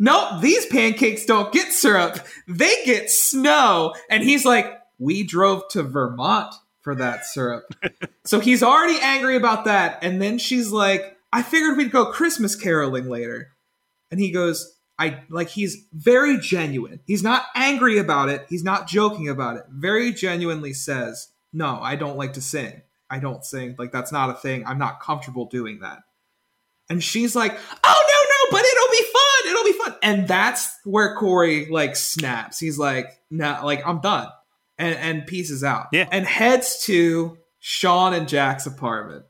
Nope, 0.00 0.42
these 0.42 0.66
pancakes 0.66 1.24
don't 1.24 1.52
get 1.52 1.72
syrup. 1.72 2.18
They 2.48 2.74
get 2.84 3.08
snow. 3.08 3.94
And 4.10 4.24
he's 4.24 4.44
like, 4.44 4.66
We 4.98 5.22
drove 5.22 5.68
to 5.70 5.84
Vermont 5.84 6.52
for 6.82 6.94
that 6.96 7.24
syrup. 7.24 7.64
So 8.24 8.38
he's 8.38 8.62
already 8.62 9.00
angry 9.02 9.34
about 9.34 9.64
that. 9.64 9.98
And 10.00 10.22
then 10.22 10.38
she's 10.38 10.70
like, 10.70 11.16
I 11.32 11.42
figured 11.42 11.76
we'd 11.76 11.90
go 11.90 12.12
Christmas 12.12 12.54
caroling 12.54 13.08
later. 13.08 13.48
And 14.12 14.20
he 14.20 14.30
goes, 14.30 14.76
I 14.96 15.24
like 15.28 15.48
he's 15.48 15.88
very 15.92 16.38
genuine. 16.38 17.00
He's 17.04 17.24
not 17.24 17.46
angry 17.56 17.98
about 17.98 18.28
it. 18.28 18.46
He's 18.48 18.62
not 18.62 18.86
joking 18.86 19.28
about 19.28 19.56
it. 19.56 19.64
Very 19.70 20.12
genuinely 20.12 20.72
says, 20.72 21.32
No, 21.52 21.80
I 21.82 21.96
don't 21.96 22.16
like 22.16 22.34
to 22.34 22.40
sing. 22.40 22.82
I 23.12 23.18
don't 23.20 23.44
sing. 23.44 23.76
Like 23.78 23.92
that's 23.92 24.10
not 24.10 24.30
a 24.30 24.34
thing. 24.34 24.66
I'm 24.66 24.78
not 24.78 25.00
comfortable 25.00 25.46
doing 25.46 25.80
that. 25.80 26.00
And 26.90 27.02
she's 27.02 27.36
like, 27.36 27.52
Oh 27.84 28.04
no, 28.08 28.56
no, 28.58 28.58
but 28.58 28.64
it'll 28.64 28.90
be 28.90 29.12
fun. 29.12 29.50
It'll 29.50 29.64
be 29.64 29.78
fun. 29.78 29.94
And 30.02 30.28
that's 30.28 30.76
where 30.84 31.14
Corey 31.16 31.66
like 31.70 31.94
snaps. 31.94 32.58
He's 32.58 32.78
like, 32.78 33.06
nah, 33.30 33.64
like 33.64 33.86
I'm 33.86 34.00
done. 34.00 34.28
And 34.78 34.96
and 34.96 35.26
pieces 35.26 35.62
out. 35.62 35.86
Yeah. 35.92 36.08
And 36.10 36.26
heads 36.26 36.82
to 36.86 37.38
Shawn 37.60 38.14
and 38.14 38.26
Jack's 38.28 38.66
apartment, 38.66 39.24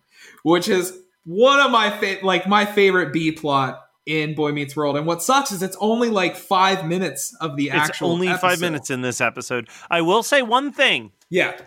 which 0.45 0.68
is 0.68 0.97
one 1.25 1.61
of 1.61 1.71
my 1.71 1.90
fa- 1.90 2.25
like 2.25 2.47
my 2.49 2.64
favorite 2.64 3.12
B 3.12 3.33
plot 3.33 3.81
in 4.07 4.35
Boy 4.35 4.51
Meets 4.53 4.75
World. 4.75 4.97
And 4.97 5.07
what 5.07 5.23
sucks 5.23 5.53
is 5.53 5.62
it's 5.62 5.77
only 5.79 6.09
like 6.11 6.35
five 6.37 6.87
minutes 6.87 7.37
of 7.40 7.57
the 7.57 7.66
It's 7.66 7.75
actual. 7.75 8.11
only 8.12 8.33
five 8.35 8.61
minutes 8.61 8.90
in 8.90 9.03
this 9.03 9.21
episode. 9.21 9.68
I 9.90 10.01
will 10.01 10.23
say 10.23 10.42
one 10.42 10.73
thing: 10.73 11.12
Yeah. 11.29 11.61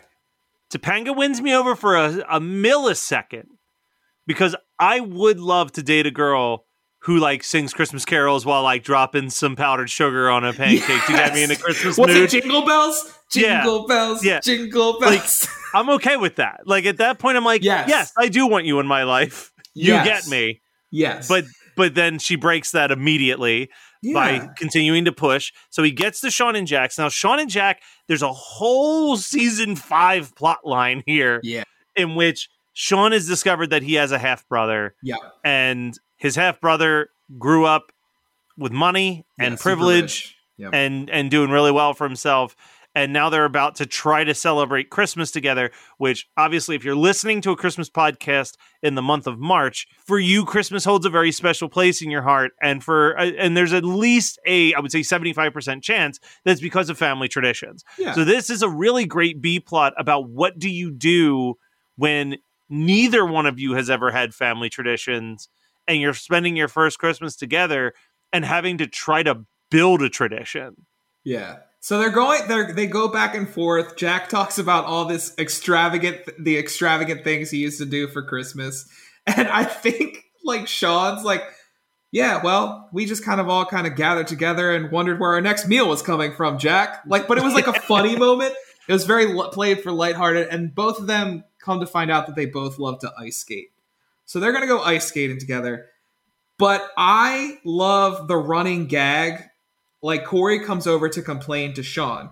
Topanga 0.73 1.15
wins 1.15 1.41
me 1.41 1.55
over 1.55 1.75
for 1.75 1.95
a, 1.95 2.23
a 2.29 2.39
millisecond 2.39 3.45
because 4.27 4.55
I 4.79 4.99
would 4.99 5.39
love 5.39 5.71
to 5.73 5.83
date 5.83 6.05
a 6.07 6.11
girl 6.11 6.65
who 7.03 7.17
like 7.19 7.43
sings 7.43 7.73
Christmas 7.73 8.03
carols 8.03 8.45
while 8.45 8.63
like 8.63 8.83
dropping 8.83 9.29
some 9.29 9.55
powdered 9.55 9.89
sugar 9.89 10.29
on 10.29 10.43
a 10.43 10.53
pancake 10.53 11.05
to 11.05 11.11
get 11.13 11.33
me 11.35 11.43
in 11.43 11.51
a 11.51 11.53
Yes. 11.53 11.61
Christmas 11.61 11.97
What's 11.97 12.13
mood. 12.13 12.33
it? 12.33 12.41
Jingle 12.41 12.65
bells. 12.65 13.13
Yeah. 13.33 13.61
Jingle 13.61 13.87
bells. 13.87 14.25
Yeah. 14.25 14.39
Jingle 14.39 14.93
Like, 14.99 15.19
bells. 15.19 15.47
I'm 15.75 15.89
okay 15.91 16.17
with 16.17 16.37
that. 16.37 16.61
Like 16.65 16.85
at 16.85 16.97
that 16.97 17.19
point, 17.19 17.37
I'm 17.37 17.45
like, 17.45 17.63
Yes. 17.63 17.87
yes, 17.89 18.11
I 18.17 18.27
do 18.29 18.47
want 18.47 18.65
you 18.65 18.79
in 18.79 18.87
my 18.87 19.03
life. 19.03 19.51
You 19.75 19.93
Yes. 19.93 20.25
get 20.25 20.31
me. 20.31 20.61
yes. 20.89 21.27
But 21.27 21.45
but 21.75 21.93
then 21.93 22.17
she 22.19 22.37
breaks 22.37 22.71
that 22.71 22.89
immediately 22.91 23.69
by 24.13 24.49
continuing 24.57 25.05
to 25.05 25.11
push. 25.11 25.51
So 25.69 25.81
he 25.83 25.91
gets 25.91 26.21
to 26.21 26.31
Shawn 26.31 26.55
and 26.55 26.67
Jack's. 26.67 26.97
Now, 26.97 27.09
Shawn 27.09 27.39
and 27.39 27.49
Jack, 27.49 27.81
there's 28.07 28.21
a 28.21 28.31
whole 28.33 29.17
season 29.17 29.75
five 29.75 30.35
plot 30.35 30.59
line 30.65 31.03
here 31.05 31.39
Yeah. 31.43 31.63
in 31.95 32.15
which 32.15 32.49
Shawn 32.73 33.11
has 33.13 33.27
discovered 33.27 33.69
that 33.69 33.83
he 33.83 33.93
has 33.95 34.11
a 34.11 34.19
half 34.19 34.47
brother, 34.47 34.95
Yeah. 35.01 35.15
and 35.43 35.97
his 36.17 36.35
half 36.35 36.59
brother 36.59 37.09
grew 37.37 37.65
up 37.65 37.91
with 38.57 38.71
money 38.71 39.25
and 39.39 39.57
super 39.57 39.75
privilege. 39.75 40.31
Yep. 40.57 40.73
and 40.73 41.09
and 41.09 41.29
doing 41.29 41.49
really 41.49 41.71
well 41.71 41.93
for 41.93 42.07
himself. 42.07 42.55
And 42.95 43.11
now 43.11 43.29
they're 43.29 43.45
about 43.45 43.75
to 43.75 43.85
try 43.85 44.23
to 44.23 44.33
celebrate 44.33 44.89
Christmas 44.89 45.29
together. 45.29 45.71
Which 45.97 46.27
obviously, 46.37 46.75
if 46.75 46.83
you're 46.83 46.95
listening 46.95 47.41
to 47.41 47.51
a 47.51 47.55
Christmas 47.55 47.89
podcast 47.89 48.53
in 48.81 48.95
the 48.95 49.01
month 49.01 49.27
of 49.27 49.37
March, 49.37 49.87
for 50.05 50.17
you, 50.17 50.45
Christmas 50.45 50.85
holds 50.85 51.05
a 51.05 51.09
very 51.09 51.31
special 51.31 51.69
place 51.69 52.01
in 52.01 52.09
your 52.09 52.21
heart, 52.21 52.53
and 52.61 52.83
for 52.83 53.19
uh, 53.19 53.31
and 53.37 53.55
there's 53.55 53.73
at 53.73 53.83
least 53.83 54.39
a 54.47 54.73
I 54.73 54.79
would 54.79 54.91
say 54.91 55.03
75 55.03 55.53
percent 55.53 55.83
chance 55.83 56.19
that's 56.45 56.61
because 56.61 56.89
of 56.89 56.97
family 56.97 57.27
traditions. 57.27 57.83
Yeah. 57.99 58.13
So 58.13 58.23
this 58.23 58.49
is 58.49 58.61
a 58.61 58.69
really 58.69 59.05
great 59.05 59.41
B 59.41 59.59
plot 59.59 59.93
about 59.97 60.29
what 60.29 60.57
do 60.57 60.69
you 60.69 60.91
do 60.91 61.55
when 61.97 62.37
neither 62.69 63.25
one 63.25 63.45
of 63.45 63.59
you 63.59 63.73
has 63.73 63.89
ever 63.89 64.11
had 64.11 64.33
family 64.33 64.69
traditions 64.69 65.49
and 65.87 65.99
you're 66.01 66.13
spending 66.13 66.55
your 66.55 66.67
first 66.67 66.99
Christmas 66.99 67.35
together 67.35 67.93
and 68.33 68.43
having 68.43 68.77
to 68.79 68.87
try 68.87 69.23
to 69.23 69.45
build 69.69 70.01
a 70.01 70.09
tradition. 70.09 70.75
Yeah. 71.23 71.57
So 71.85 71.99
they're 71.99 72.09
going. 72.09 72.47
They 72.47 72.71
they 72.71 72.87
go 72.87 73.09
back 73.09 73.35
and 73.35 73.47
forth. 73.47 73.95
Jack 73.95 74.27
talks 74.27 74.57
about 74.57 74.85
all 74.85 75.05
this 75.05 75.35
extravagant, 75.37 76.17
the 76.39 76.57
extravagant 76.57 77.23
things 77.23 77.51
he 77.51 77.59
used 77.59 77.77
to 77.77 77.85
do 77.85 78.07
for 78.07 78.23
Christmas, 78.23 78.89
and 79.27 79.47
I 79.47 79.65
think 79.65 80.23
like 80.43 80.67
Shawn's 80.67 81.23
like, 81.23 81.43
yeah, 82.11 82.41
well, 82.43 82.89
we 82.91 83.05
just 83.05 83.23
kind 83.23 83.39
of 83.39 83.49
all 83.49 83.67
kind 83.67 83.85
of 83.85 83.95
gathered 83.95 84.25
together 84.25 84.73
and 84.73 84.89
wondered 84.89 85.19
where 85.19 85.33
our 85.33 85.41
next 85.41 85.67
meal 85.67 85.87
was 85.87 86.01
coming 86.01 86.33
from, 86.33 86.57
Jack. 86.57 87.03
Like, 87.05 87.27
but 87.27 87.37
it 87.37 87.43
was 87.43 87.53
like 87.53 87.67
a 87.67 87.73
funny 87.81 88.15
moment. 88.15 88.55
It 88.87 88.93
was 88.93 89.05
very 89.05 89.31
l- 89.31 89.51
played 89.51 89.83
for 89.83 89.91
lighthearted, 89.91 90.47
and 90.47 90.73
both 90.73 90.97
of 90.97 91.05
them 91.05 91.43
come 91.59 91.81
to 91.81 91.85
find 91.85 92.09
out 92.09 92.25
that 92.25 92.35
they 92.35 92.47
both 92.47 92.79
love 92.79 92.97
to 93.01 93.13
ice 93.15 93.37
skate. 93.37 93.69
So 94.25 94.39
they're 94.39 94.53
gonna 94.53 94.65
go 94.65 94.81
ice 94.81 95.05
skating 95.05 95.37
together. 95.37 95.85
But 96.57 96.89
I 96.97 97.59
love 97.63 98.27
the 98.27 98.37
running 98.37 98.87
gag 98.87 99.43
like 100.05 100.23
Corey 100.23 100.59
comes 100.59 100.85
over 100.85 101.09
to 101.09 101.21
complain 101.23 101.73
to 101.73 101.81
Shawn. 101.81 102.29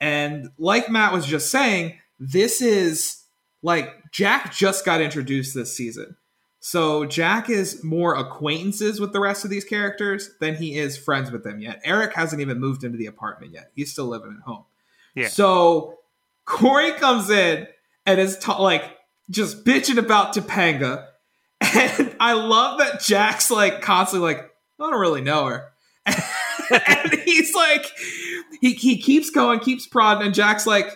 And 0.00 0.48
like 0.56 0.88
Matt 0.88 1.12
was 1.12 1.26
just 1.26 1.50
saying, 1.50 1.98
this 2.18 2.62
is 2.62 3.24
like 3.62 4.10
Jack 4.10 4.54
just 4.54 4.86
got 4.86 5.02
introduced 5.02 5.54
this 5.54 5.76
season. 5.76 6.16
So 6.60 7.04
Jack 7.04 7.50
is 7.50 7.84
more 7.84 8.14
acquaintances 8.14 9.00
with 9.00 9.12
the 9.12 9.20
rest 9.20 9.44
of 9.44 9.50
these 9.50 9.66
characters 9.66 10.30
than 10.40 10.54
he 10.54 10.78
is 10.78 10.96
friends 10.96 11.30
with 11.30 11.44
them 11.44 11.60
yet. 11.60 11.82
Eric 11.84 12.14
hasn't 12.14 12.40
even 12.40 12.58
moved 12.58 12.84
into 12.84 12.96
the 12.96 13.04
apartment 13.04 13.52
yet. 13.52 13.70
He's 13.74 13.92
still 13.92 14.06
living 14.06 14.34
at 14.38 14.44
home. 14.46 14.64
Yeah. 15.14 15.28
So 15.28 15.98
Corey 16.46 16.92
comes 16.92 17.28
in 17.28 17.66
and 18.06 18.18
is 18.18 18.38
ta- 18.38 18.62
like 18.62 18.96
just 19.28 19.62
bitching 19.62 19.98
about 19.98 20.34
Topanga. 20.34 21.06
And 21.62 22.16
I 22.18 22.32
love 22.32 22.78
that 22.78 23.00
Jack's 23.00 23.50
like 23.50 23.82
constantly 23.82 24.32
like, 24.32 24.38
I 24.38 24.90
don't 24.90 24.98
really 24.98 25.20
know 25.20 25.44
her. 25.44 25.72
and 26.86 27.12
he's 27.24 27.54
like, 27.54 27.86
he, 28.60 28.74
he 28.74 28.98
keeps 29.00 29.30
going, 29.30 29.60
keeps 29.60 29.86
prodding, 29.86 30.26
and 30.26 30.34
Jack's 30.34 30.66
like, 30.66 30.92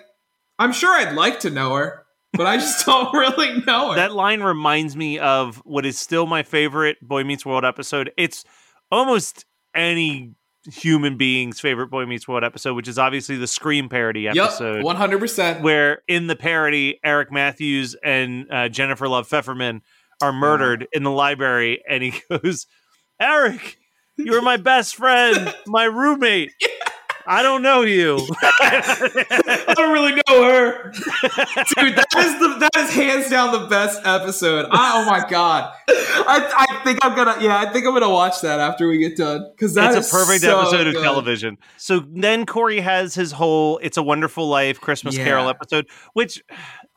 I'm 0.59 0.73
sure 0.73 0.93
I'd 0.93 1.15
like 1.15 1.41
to 1.41 1.51
know 1.51 1.75
her, 1.75 2.05
but 2.33 2.47
I 2.47 2.57
just 2.57 2.85
don't 2.87 3.13
really 3.13 3.61
know 3.63 3.91
her. 3.91 3.97
That 3.97 4.13
line 4.13 4.43
reminds 4.43 4.97
me 4.97 5.19
of 5.19 5.57
what 5.65 5.85
is 5.87 5.99
still 5.99 6.27
my 6.27 6.43
favorite 6.43 6.99
Boy 7.03 7.25
Meets 7.25 7.45
World 7.45 7.65
episode. 7.65 8.13
It's 8.17 8.45
almost 8.91 9.45
any 9.75 10.35
human 10.73 11.17
being's 11.17 11.61
favorite 11.61 11.89
Boy 11.89 12.07
Meets 12.07 12.27
World 12.27 12.45
episode, 12.45 12.75
which 12.75 12.89
is 12.89 12.99
obviously 12.99 13.37
the 13.37 13.47
Scream 13.47 13.89
parody 13.89 14.29
episode. 14.29 14.77
yep, 14.77 14.85
episode. 14.85 15.21
100%. 15.21 15.63
where 15.63 16.03
in 16.09 16.27
the 16.27 16.37
parody, 16.37 16.99
Eric 17.05 17.31
Matthews 17.33 17.95
and 18.03 18.47
uh, 18.51 18.69
Jennifer 18.69 19.09
Love 19.09 19.29
Fefferman 19.29 19.81
are 20.23 20.33
murdered 20.33 20.87
in 20.93 21.03
the 21.03 21.11
library, 21.11 21.83
and 21.89 22.03
he 22.03 22.15
goes, 22.31 22.67
"Eric, 23.21 23.77
you 24.17 24.33
were 24.33 24.43
my 24.43 24.57
best 24.57 24.97
friend, 24.97 25.55
my 25.67 25.85
roommate. 25.85 26.53
I 27.27 27.43
don't 27.43 27.63
know 27.63 27.83
you." 27.83 28.19
I 28.43 29.75
don't 29.75 29.93
really 29.93 30.13
know 30.29 30.45
her, 30.45 30.91
dude. 30.93 31.97
That 31.97 32.07
is 32.19 32.39
the 32.39 32.57
that 32.61 32.77
is 32.77 32.91
hands 32.91 33.31
down 33.31 33.51
the 33.53 33.67
best 33.67 34.01
episode. 34.05 34.67
I, 34.71 35.03
oh 35.03 35.11
my 35.11 35.27
god, 35.29 35.73
I, 35.89 36.67
I 36.69 36.85
think 36.85 36.99
I'm 37.03 37.17
gonna 37.17 37.37
yeah, 37.41 37.57
I 37.59 37.73
think 37.73 37.87
I'm 37.87 37.95
gonna 37.95 38.11
watch 38.11 38.43
that 38.43 38.61
after 38.61 38.87
we 38.89 38.99
get 38.99 39.17
done 39.17 39.51
because 39.53 39.73
that's 39.73 40.07
a 40.07 40.11
perfect 40.11 40.43
so 40.43 40.61
episode 40.61 40.87
of 40.89 40.95
television. 41.03 41.57
So 41.79 42.05
then 42.07 42.45
Corey 42.45 42.81
has 42.81 43.15
his 43.15 43.33
whole 43.33 43.79
"It's 43.83 43.97
a 43.97 44.03
Wonderful 44.03 44.47
Life" 44.47 44.79
Christmas 44.81 45.17
Yeah. 45.17 45.25
Carol 45.25 45.49
episode, 45.49 45.87
which, 46.13 46.43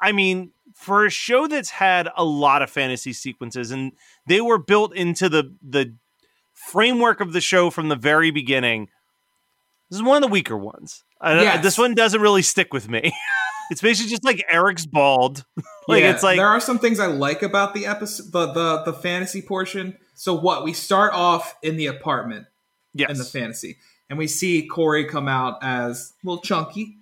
I 0.02 0.12
mean, 0.12 0.52
for 0.76 1.06
a 1.06 1.10
show 1.10 1.48
that's 1.48 1.70
had 1.70 2.10
a 2.18 2.26
lot 2.26 2.62
of 2.62 2.70
fantasy 2.70 3.14
sequences 3.14 3.72
and 3.72 3.94
they 4.28 4.42
were 4.42 4.58
built 4.58 4.94
into 4.94 5.30
the 5.30 5.56
the 5.68 5.96
framework 6.58 7.22
of 7.22 7.34
the 7.34 7.42
show 7.42 7.70
from 7.70 7.90
the 7.90 7.96
very 7.96 8.32
beginning. 8.32 8.90
This 9.90 10.00
is 10.00 10.04
one 10.04 10.18
of 10.18 10.22
the 10.22 10.32
weaker 10.32 10.58
ones. 10.58 11.04
I- 11.22 11.42
Yes. 11.42 11.64
This 11.64 11.78
one 11.78 11.96
doesn't 11.96 12.22
really 12.22 12.42
stick 12.42 12.74
with 12.74 12.90
me. 12.90 13.14
it's 13.72 13.82
basically 13.82 14.10
just 14.10 14.24
like 14.24 14.44
Eric's 14.50 14.86
bald. 14.86 15.46
like 15.88 16.02
yeah, 16.02 16.12
it's 16.12 16.24
like 16.24 16.38
there 16.38 16.48
are 16.48 16.60
some 16.60 16.80
things 16.80 17.00
I 17.00 17.08
like 17.08 17.42
about 17.44 17.74
the 17.74 17.86
episode, 17.86 18.32
the 18.32 18.52
the 18.52 18.84
the 18.92 18.94
fantasy 18.94 19.42
portion. 19.42 19.98
So 20.16 20.34
what 20.34 20.64
we 20.64 20.74
start 20.74 21.14
off 21.14 21.56
in 21.62 21.78
the 21.78 21.88
apartment 21.88 22.48
yes. 22.94 23.10
in 23.12 23.18
the 23.18 23.24
fantasy, 23.24 23.78
and 24.10 24.18
we 24.18 24.28
see 24.28 24.66
Corey 24.68 25.06
come 25.06 25.28
out 25.28 25.60
as 25.62 26.14
a 26.24 26.28
little 26.28 26.42
chunky, 26.42 26.98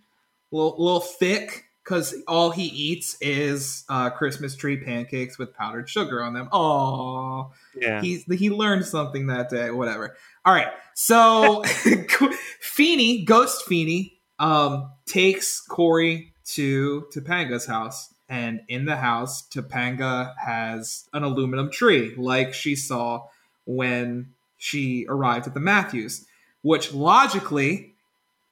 a 0.52 0.56
little, 0.56 0.76
little 0.78 1.00
thick, 1.02 1.65
because 1.86 2.16
all 2.28 2.50
he 2.50 2.64
eats 2.66 3.16
is 3.22 3.84
uh, 3.90 4.10
Christmas 4.10 4.56
tree 4.56 4.78
pancakes 4.78 5.38
with 5.38 5.54
powdered 5.54 5.88
sugar 5.88 6.22
on 6.24 6.34
them. 6.34 6.50
Oh, 6.52 7.52
yeah. 7.80 8.02
he 8.02 8.26
he 8.36 8.50
learned 8.50 8.86
something 8.86 9.28
that 9.28 9.50
day. 9.50 9.70
Whatever. 9.70 10.18
All 10.44 10.54
right. 10.54 10.70
So 10.96 11.64
Feeny, 12.60 13.24
Ghost 13.24 13.66
Feeny, 13.66 14.20
um, 14.40 14.92
takes 15.06 15.62
Corey 15.62 16.34
to 16.46 17.08
Topanga's 17.14 17.68
house. 17.68 18.14
And 18.28 18.62
in 18.68 18.86
the 18.86 18.96
house, 18.96 19.48
Topanga 19.48 20.34
has 20.44 21.08
an 21.14 21.22
aluminum 21.22 21.70
tree, 21.70 22.16
like 22.18 22.56
she 22.56 22.76
saw 22.76 23.28
when 23.66 24.34
she 24.58 25.06
arrived 25.08 25.46
at 25.46 25.54
the 25.54 25.60
Matthews, 25.60 26.26
which 26.64 26.92
logically, 26.92 27.94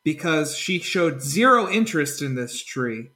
because 0.04 0.56
she 0.56 0.78
showed 0.78 1.24
zero 1.24 1.67
interest 1.67 2.22
in 2.22 2.36
this 2.36 2.63
tree, 2.63 3.10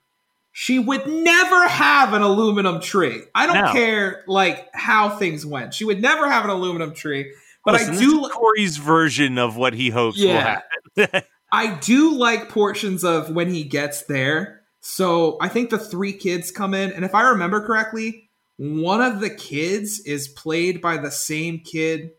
she 0.60 0.80
would 0.80 1.06
never 1.06 1.68
have 1.68 2.14
an 2.14 2.24
aluminum 2.24 2.82
tree. 2.82 3.22
I 3.36 3.46
don't 3.46 3.64
No. 3.66 3.72
care 3.74 4.24
like 4.26 4.68
how 4.74 5.08
things 5.08 5.46
went. 5.46 5.76
She 5.76 5.86
would 5.86 6.02
never 6.02 6.28
have 6.28 6.46
an 6.46 6.50
aluminum 6.50 6.96
tree. 6.96 7.32
But 7.64 7.76
Listen, 7.76 7.94
I 7.94 8.00
do 8.00 8.28
Corey's 8.30 8.78
version 8.78 9.38
of 9.38 9.56
what 9.56 9.76
he 9.76 9.92
hopes 9.92 10.18
will 10.18 10.30
Yeah. 10.30 10.62
happen. 10.96 11.22
I 11.52 11.76
do 11.76 12.16
like 12.18 12.50
portions 12.50 13.04
of 13.04 13.30
when 13.30 13.54
he 13.54 13.66
gets 13.66 14.06
there. 14.06 14.62
So 14.82 15.38
I 15.42 15.48
think 15.48 15.70
the 15.70 15.78
three 15.78 16.14
kids 16.14 16.50
come 16.50 16.74
in, 16.74 16.92
and 16.92 17.06
if 17.06 17.14
I 17.14 17.30
remember 17.30 17.64
correctly, 17.64 18.32
one 18.58 19.02
of 19.04 19.20
the 19.20 19.30
kids 19.30 20.00
is 20.08 20.28
played 20.28 20.82
by 20.82 20.98
the 20.98 21.12
same 21.12 21.60
kid 21.60 22.14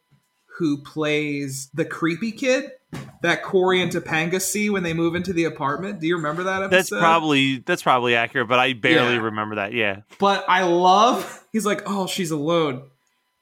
who 0.59 0.83
plays 0.83 1.71
the 1.75 1.85
creepy 1.85 2.33
kid 2.33 2.73
that 3.23 3.42
Corey 3.42 3.83
and 3.83 3.92
Topanga 3.92 4.40
see 4.40 4.71
when 4.71 4.83
they 4.83 4.94
move 4.94 5.14
into 5.14 5.33
the 5.33 5.44
apartment. 5.44 6.01
Do 6.01 6.07
you 6.07 6.16
remember 6.16 6.44
that 6.44 6.62
episode? 6.62 6.77
That's 6.77 6.90
probably 6.90 7.59
that's 7.59 7.83
probably 7.83 8.14
accurate, 8.16 8.49
but 8.49 8.59
I 8.59 8.73
barely 8.73 9.14
Yeah. 9.14 9.23
remember 9.23 9.57
that. 9.57 9.73
Yeah. 9.73 10.01
But 10.18 10.44
I 10.49 10.62
love. 10.64 11.44
He's 11.53 11.66
like, 11.66 11.83
oh, 11.87 12.07
she's 12.07 12.31
alone. 12.31 12.83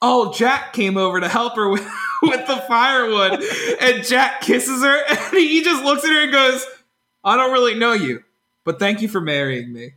Oh, 0.03 0.33
Jack 0.33 0.73
came 0.73 0.97
over 0.99 1.21
to 1.21 1.29
help 1.29 1.57
her 1.57 1.69
with, 1.71 1.87
with 2.23 2.47
the 2.47 2.57
firewood, 2.69 3.43
and 3.81 4.05
Jack 4.05 4.43
kisses 4.43 4.83
her, 4.83 5.03
and 5.09 5.37
he 5.39 5.63
just 5.63 5.83
looks 5.85 6.05
at 6.05 6.11
her 6.11 6.23
and 6.25 6.33
goes, 6.33 6.67
"I 7.25 7.37
don't 7.37 7.53
really 7.53 7.75
know 7.79 7.93
you, 7.95 8.23
but 8.65 8.79
thank 8.79 9.01
you 9.01 9.09
for 9.09 9.21
marrying 9.23 9.73
me." 9.73 9.95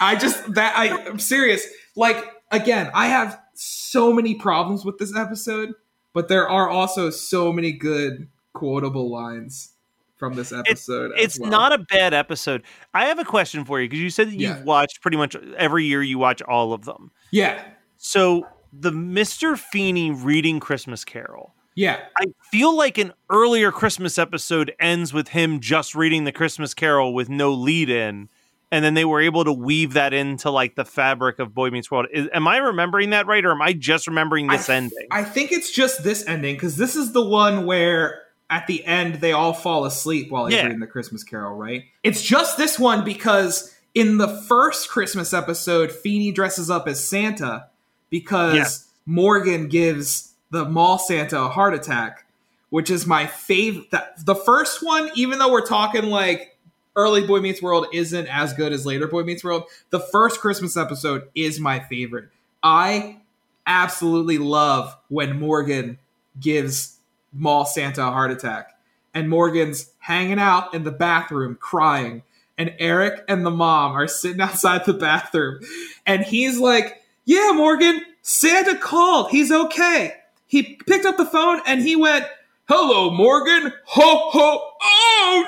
I 0.00 0.16
just 0.16 0.54
that 0.54 0.76
I, 0.76 1.06
I'm 1.06 1.18
serious. 1.18 1.66
Like 1.96 2.22
again, 2.50 2.90
I 2.92 3.06
have 3.08 3.40
so 3.54 4.12
many 4.12 4.34
problems 4.34 4.84
with 4.84 4.98
this 4.98 5.14
episode, 5.16 5.72
but 6.12 6.28
there 6.28 6.48
are 6.48 6.68
also 6.68 7.10
so 7.10 7.52
many 7.52 7.72
good 7.72 8.28
quotable 8.52 9.10
lines 9.10 9.72
from 10.16 10.34
this 10.34 10.52
episode. 10.52 11.12
as 11.12 11.24
It's 11.24 11.40
well. 11.40 11.50
not 11.50 11.72
a 11.72 11.78
bad 11.78 12.12
episode. 12.12 12.62
I 12.92 13.06
have 13.06 13.18
a 13.18 13.24
question 13.24 13.64
for 13.64 13.80
you 13.80 13.88
because 13.88 14.00
you 14.02 14.10
said 14.10 14.28
that 14.28 14.34
you've 14.36 14.64
watched 14.64 15.00
pretty 15.00 15.16
much 15.16 15.34
every 15.56 15.84
year 15.86 16.02
you 16.02 16.18
watch 16.18 16.42
all 16.42 16.72
of 16.74 16.84
them. 16.84 17.10
Yeah, 17.30 17.62
So 17.96 18.46
the 18.72 18.90
Mr. 18.90 19.58
Feeny 19.58 20.10
reading 20.10 20.60
Christmas 20.60 21.04
Carol. 21.04 21.54
yeah. 21.74 22.00
I 22.18 22.26
feel 22.50 22.76
like 22.76 22.98
an 22.98 23.12
earlier 23.30 23.72
Christmas 23.72 24.18
episode 24.18 24.74
ends 24.78 25.12
with 25.14 25.28
him 25.28 25.58
just 25.60 25.94
reading 25.94 26.24
the 26.24 26.32
Christmas 26.32 26.74
Carol 26.74 27.14
with 27.14 27.28
no 27.30 27.52
lead 27.52 27.88
in. 27.88 28.28
And 28.72 28.84
then 28.84 28.94
they 28.94 29.04
were 29.04 29.20
able 29.20 29.44
to 29.44 29.52
weave 29.52 29.94
that 29.94 30.12
into 30.12 30.50
like 30.50 30.76
the 30.76 30.84
fabric 30.84 31.40
of 31.40 31.52
Boy 31.52 31.70
Meets 31.70 31.90
World. 31.90 32.06
Is, 32.12 32.28
am 32.32 32.46
I 32.46 32.58
remembering 32.58 33.10
that 33.10 33.26
right, 33.26 33.44
or 33.44 33.50
am 33.50 33.60
I 33.62 33.72
just 33.72 34.06
remembering 34.06 34.46
this 34.46 34.68
I, 34.68 34.76
ending? 34.76 35.08
I 35.10 35.24
think 35.24 35.50
it's 35.50 35.70
just 35.72 36.04
this 36.04 36.24
ending 36.26 36.54
because 36.54 36.76
this 36.76 36.94
is 36.94 37.12
the 37.12 37.24
one 37.24 37.66
where 37.66 38.22
at 38.48 38.66
the 38.68 38.84
end 38.84 39.16
they 39.16 39.32
all 39.32 39.52
fall 39.52 39.84
asleep 39.84 40.30
while 40.30 40.46
he's 40.46 40.56
Yeah. 40.56 40.64
reading 40.64 40.80
the 40.80 40.86
Christmas 40.86 41.24
Carol, 41.24 41.56
right? 41.56 41.84
It's 42.04 42.22
just 42.22 42.56
this 42.58 42.78
one 42.78 43.04
because 43.04 43.74
in 43.94 44.18
the 44.18 44.28
first 44.28 44.88
Christmas 44.88 45.34
episode, 45.34 45.90
Feeny 45.90 46.30
dresses 46.30 46.70
up 46.70 46.86
as 46.86 47.06
Santa 47.06 47.66
because 48.08 48.54
Yeah. 48.56 48.64
Morgan 49.06 49.68
gives 49.68 50.34
the 50.50 50.64
mall 50.64 50.98
Santa 50.98 51.40
a 51.42 51.48
heart 51.48 51.74
attack, 51.74 52.24
which 52.70 52.90
is 52.90 53.06
my 53.06 53.26
favorite. 53.26 53.88
The 54.24 54.34
first 54.36 54.84
one, 54.84 55.10
even 55.14 55.38
though 55.40 55.50
we're 55.50 55.66
talking 55.66 56.04
like 56.06 56.49
early 56.96 57.26
Boy 57.26 57.40
Meets 57.40 57.62
World 57.62 57.86
isn't 57.92 58.26
as 58.26 58.52
good 58.52 58.72
as 58.72 58.86
later 58.86 59.06
Boy 59.06 59.22
Meets 59.22 59.44
World, 59.44 59.64
the 59.90 60.00
first 60.00 60.40
Christmas 60.40 60.76
episode 60.76 61.28
is 61.34 61.60
my 61.60 61.80
favorite. 61.80 62.28
I 62.62 63.20
absolutely 63.66 64.38
love 64.38 64.96
when 65.08 65.38
Morgan 65.38 65.98
gives 66.38 66.98
Mall 67.32 67.64
Santa 67.64 68.06
a 68.06 68.10
heart 68.10 68.30
attack. 68.30 68.76
And 69.14 69.28
Morgan's 69.28 69.90
hanging 69.98 70.38
out 70.38 70.74
in 70.74 70.84
the 70.84 70.92
bathroom 70.92 71.56
crying. 71.60 72.22
And 72.56 72.74
Eric 72.78 73.24
and 73.28 73.44
the 73.44 73.50
mom 73.50 73.92
are 73.92 74.06
sitting 74.06 74.40
outside 74.40 74.84
the 74.84 74.92
bathroom. 74.92 75.60
And 76.06 76.22
he's 76.22 76.58
like, 76.58 77.02
Yeah, 77.24 77.52
Morgan, 77.54 78.02
Santa 78.22 78.76
called. 78.76 79.30
He's 79.30 79.50
okay. 79.50 80.14
He 80.46 80.78
picked 80.86 81.06
up 81.06 81.16
the 81.16 81.26
phone 81.26 81.60
and 81.66 81.80
he 81.80 81.96
went, 81.96 82.26
Hello, 82.68 83.10
Morgan. 83.10 83.72
Ho, 83.84 84.30
ho. 84.30 84.70
Oh, 84.82 84.99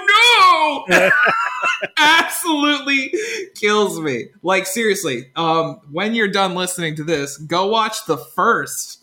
no. 0.06 1.10
Absolutely 1.96 3.12
kills 3.54 4.00
me. 4.00 4.26
Like, 4.42 4.66
seriously, 4.66 5.30
um, 5.36 5.80
when 5.90 6.14
you're 6.14 6.28
done 6.30 6.54
listening 6.54 6.96
to 6.96 7.04
this, 7.04 7.36
go 7.38 7.66
watch 7.66 8.06
the 8.06 8.16
first 8.16 9.02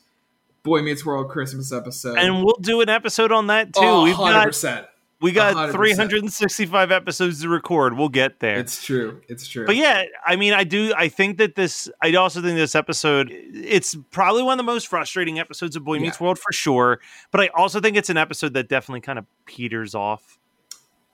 Boy 0.63 0.81
Meets 0.81 1.05
World 1.05 1.29
Christmas 1.29 1.71
episode. 1.71 2.17
And 2.17 2.43
we'll 2.43 2.57
do 2.61 2.81
an 2.81 2.89
episode 2.89 3.31
on 3.31 3.47
that 3.47 3.73
too. 3.73 3.81
Oh, 3.81 4.03
We've 4.03 4.15
got 4.17 4.47
100%. 4.47 4.87
we 5.21 5.31
got 5.31 5.55
100%. 5.55 5.71
365 5.71 6.91
episodes 6.91 7.41
to 7.41 7.49
record. 7.49 7.97
We'll 7.97 8.09
get 8.09 8.39
there. 8.39 8.57
It's 8.59 8.83
true. 8.83 9.21
It's 9.27 9.47
true. 9.47 9.65
But 9.65 9.75
yeah, 9.75 10.03
I 10.25 10.35
mean, 10.35 10.53
I 10.53 10.63
do. 10.63 10.93
I 10.97 11.07
think 11.09 11.37
that 11.37 11.55
this. 11.55 11.89
I 12.01 12.13
also 12.15 12.41
think 12.41 12.55
this 12.57 12.75
episode. 12.75 13.29
It's 13.31 13.95
probably 14.11 14.43
one 14.43 14.53
of 14.53 14.57
the 14.65 14.71
most 14.71 14.87
frustrating 14.87 15.39
episodes 15.39 15.75
of 15.75 15.83
Boy 15.83 15.95
Yeah. 15.95 16.01
Meets 16.03 16.19
World 16.19 16.39
for 16.39 16.51
sure. 16.51 16.99
But 17.31 17.41
I 17.41 17.47
also 17.49 17.79
think 17.79 17.95
it's 17.97 18.09
an 18.09 18.17
episode 18.17 18.53
that 18.53 18.67
definitely 18.69 19.01
kind 19.01 19.19
of 19.19 19.25
peters 19.45 19.93
off 19.95 20.38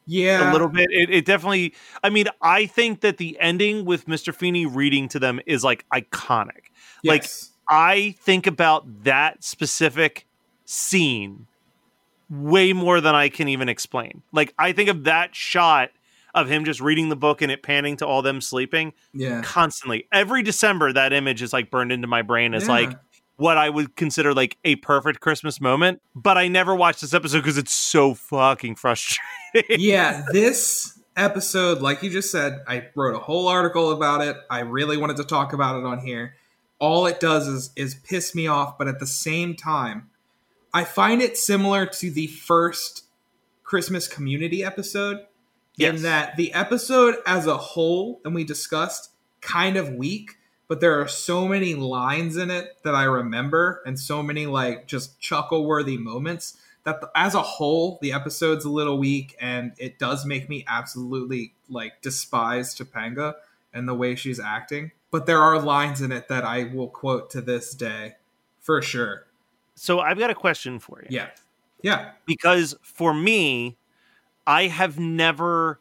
yeah. 0.05 0.51
a 0.51 0.53
little 0.53 0.69
bit. 0.69 0.87
It, 0.91 1.09
it 1.09 1.25
definitely. 1.25 1.73
I 2.03 2.09
mean, 2.09 2.27
I 2.41 2.65
think 2.65 3.01
that 3.01 3.17
the 3.17 3.37
ending 3.39 3.85
with 3.85 4.05
Mr. 4.07 4.33
Feeny 4.33 4.65
reading 4.65 5.07
to 5.09 5.19
them 5.19 5.39
is 5.45 5.63
like 5.63 5.85
iconic. 5.93 6.71
Like 7.03 7.25
I 7.69 8.15
think 8.19 8.47
about 8.47 9.03
that 9.03 9.43
specific 9.43 10.27
scene 10.65 11.47
way 12.29 12.73
more 12.73 13.01
than 13.01 13.15
I 13.15 13.29
can 13.29 13.47
even 13.47 13.69
explain. 13.69 14.23
Like 14.31 14.53
I 14.57 14.71
think 14.71 14.89
of 14.89 15.03
that 15.05 15.35
shot 15.35 15.91
of 16.33 16.49
him 16.49 16.65
just 16.65 16.81
reading 16.81 17.09
the 17.09 17.15
book 17.15 17.41
and 17.41 17.51
it 17.51 17.63
panning 17.63 17.95
to 17.97 18.05
all 18.05 18.21
them 18.21 18.41
sleeping 18.41 18.93
yeah. 19.13 19.41
constantly. 19.41 20.07
Every 20.11 20.43
December 20.43 20.91
that 20.91 21.13
image 21.13 21.41
is 21.41 21.53
like 21.53 21.71
burned 21.71 21.91
into 21.91 22.07
my 22.07 22.23
brain 22.23 22.53
as 22.53 22.63
Yeah. 22.63 22.73
like 22.73 22.97
what 23.37 23.57
I 23.57 23.69
would 23.69 23.95
consider 23.95 24.33
like 24.33 24.57
a 24.63 24.75
perfect 24.77 25.19
Christmas 25.19 25.59
moment, 25.59 26.01
but 26.15 26.37
I 26.37 26.47
never 26.47 26.75
watched 26.75 27.01
this 27.01 27.13
episode 27.13 27.39
because 27.39 27.57
it's 27.57 27.73
so 27.73 28.13
fucking 28.13 28.75
frustrating. 28.75 29.79
yeah, 29.79 30.25
this 30.31 30.99
episode, 31.17 31.81
like 31.81 32.01
you 32.03 32.09
just 32.09 32.31
said, 32.31 32.61
I 32.67 32.87
wrote 32.95 33.15
a 33.15 33.19
whole 33.19 33.47
article 33.47 33.91
about 33.91 34.21
it. 34.21 34.37
I 34.49 34.59
really 34.61 34.97
wanted 34.97 35.17
to 35.17 35.23
talk 35.23 35.53
about 35.53 35.77
it 35.79 35.85
on 35.85 35.99
here. 35.99 36.35
All 36.79 37.05
it 37.05 37.19
does 37.19 37.47
is 37.47 37.71
is 37.75 37.95
piss 37.95 38.35
me 38.35 38.47
off, 38.47 38.77
but 38.77 38.87
at 38.87 38.99
the 38.99 39.07
same 39.07 39.55
time, 39.55 40.09
I 40.73 40.83
find 40.83 41.21
it 41.21 41.37
similar 41.37 41.85
to 41.85 42.11
the 42.11 42.27
first 42.27 43.05
Christmas 43.63 44.07
community 44.07 44.63
episode 44.63 45.25
Yes. 45.77 45.95
in 45.97 46.01
that 46.03 46.37
the 46.37 46.53
episode 46.53 47.15
as 47.25 47.47
a 47.47 47.57
whole, 47.57 48.21
and 48.23 48.33
we 48.35 48.43
discussed, 48.45 49.09
kind 49.41 49.75
of 49.77 49.89
weak, 49.89 50.37
but 50.67 50.81
there 50.81 50.99
are 50.99 51.07
so 51.07 51.47
many 51.47 51.75
lines 51.75 52.37
in 52.37 52.49
it 52.49 52.77
that 52.83 52.95
I 52.95 53.03
remember 53.03 53.81
and 53.85 53.99
so 53.99 54.23
many 54.23 54.45
like 54.45 54.87
just 54.87 55.19
chuckle 55.19 55.65
worthy 55.65 55.97
moments 55.97 56.57
that 56.83 57.01
the, 57.01 57.09
as 57.15 57.35
a 57.35 57.41
whole 57.41 57.99
the 58.01 58.11
episode's 58.13 58.65
a 58.65 58.69
little 58.69 58.97
weak 58.97 59.35
and 59.39 59.73
it 59.77 59.99
does 59.99 60.25
make 60.25 60.49
me 60.49 60.63
absolutely 60.67 61.53
like 61.69 62.01
despise 62.01 62.75
Topanga 62.75 63.35
and 63.73 63.87
the 63.87 63.93
way 63.93 64.15
she's 64.15 64.39
acting. 64.39 64.91
But 65.11 65.25
there 65.25 65.41
are 65.41 65.59
lines 65.59 66.01
in 66.01 66.11
it 66.11 66.27
that 66.29 66.43
I 66.43 66.65
will 66.65 66.89
quote 66.89 67.29
to 67.31 67.41
this 67.41 67.73
day 67.73 68.15
for 68.59 68.81
sure. 68.81 69.27
so 69.75 69.99
I've 69.99 70.17
got 70.17 70.29
a 70.29 70.35
question 70.35 70.79
for 70.79 71.01
you. 71.01 71.07
Yeah. 71.09 71.29
Yeah. 71.81 72.11
because 72.25 72.75
for 72.81 73.13
me, 73.13 73.77
I 74.47 74.67
have 74.67 74.97
never 74.97 75.79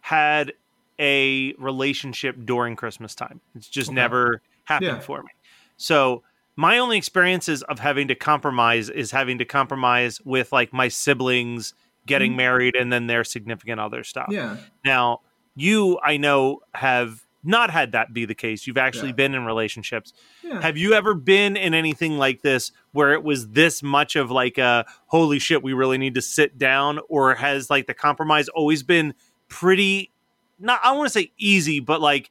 had 0.00 0.52
a 0.98 1.52
relationship 1.54 2.36
during 2.44 2.76
Christmas 2.76 3.14
time. 3.14 3.40
It's 3.54 3.68
just 3.68 3.88
Okay. 3.90 3.94
never 3.94 4.42
happened 4.64 4.88
Yeah. 4.96 5.00
for 5.00 5.22
me. 5.22 5.30
So 5.76 6.22
my 6.56 6.78
only 6.78 6.98
experiences 6.98 7.62
of 7.64 7.78
having 7.78 8.08
to 8.08 8.14
compromise 8.14 8.88
is 8.90 9.10
having 9.12 9.38
to 9.38 9.44
compromise 9.44 10.20
with 10.24 10.52
like 10.52 10.72
my 10.72 10.88
siblings 10.88 11.74
getting 12.06 12.32
Mhm. 12.32 12.36
married 12.36 12.74
and 12.76 12.92
then 12.92 13.06
their 13.06 13.22
significant 13.22 13.80
other 13.80 14.02
stuff. 14.02 14.26
Yeah. 14.30 14.56
Now, 14.84 15.20
you 15.54 15.98
I 16.02 16.16
know 16.16 16.60
have 16.74 17.22
not 17.44 17.70
had 17.70 17.92
that 17.92 18.12
be 18.12 18.24
the 18.24 18.34
case. 18.34 18.66
You've 18.66 18.76
actually 18.76 19.08
Yeah. 19.10 19.14
been 19.14 19.34
in 19.34 19.44
relationships. 19.44 20.12
Yeah. 20.42 20.60
Have 20.60 20.76
you 20.76 20.92
ever 20.94 21.14
been 21.14 21.56
in 21.56 21.72
anything 21.74 22.18
like 22.18 22.42
this 22.42 22.72
where 22.92 23.12
it 23.12 23.22
was 23.22 23.50
this 23.50 23.80
much 23.82 24.16
of 24.16 24.30
like 24.30 24.58
a 24.58 24.84
holy 25.06 25.38
shit, 25.38 25.62
we 25.62 25.72
really 25.72 25.98
need 25.98 26.14
to 26.14 26.20
sit 26.22 26.58
down? 26.58 26.98
Or 27.08 27.36
has 27.36 27.70
like 27.70 27.86
the 27.86 27.94
compromise 27.94 28.48
always 28.48 28.82
been 28.82 29.14
pretty, 29.48 30.10
not, 30.58 30.80
I 30.82 30.92
want 30.92 31.06
to 31.06 31.12
say 31.12 31.32
easy, 31.38 31.80
but 31.80 32.00
like 32.00 32.30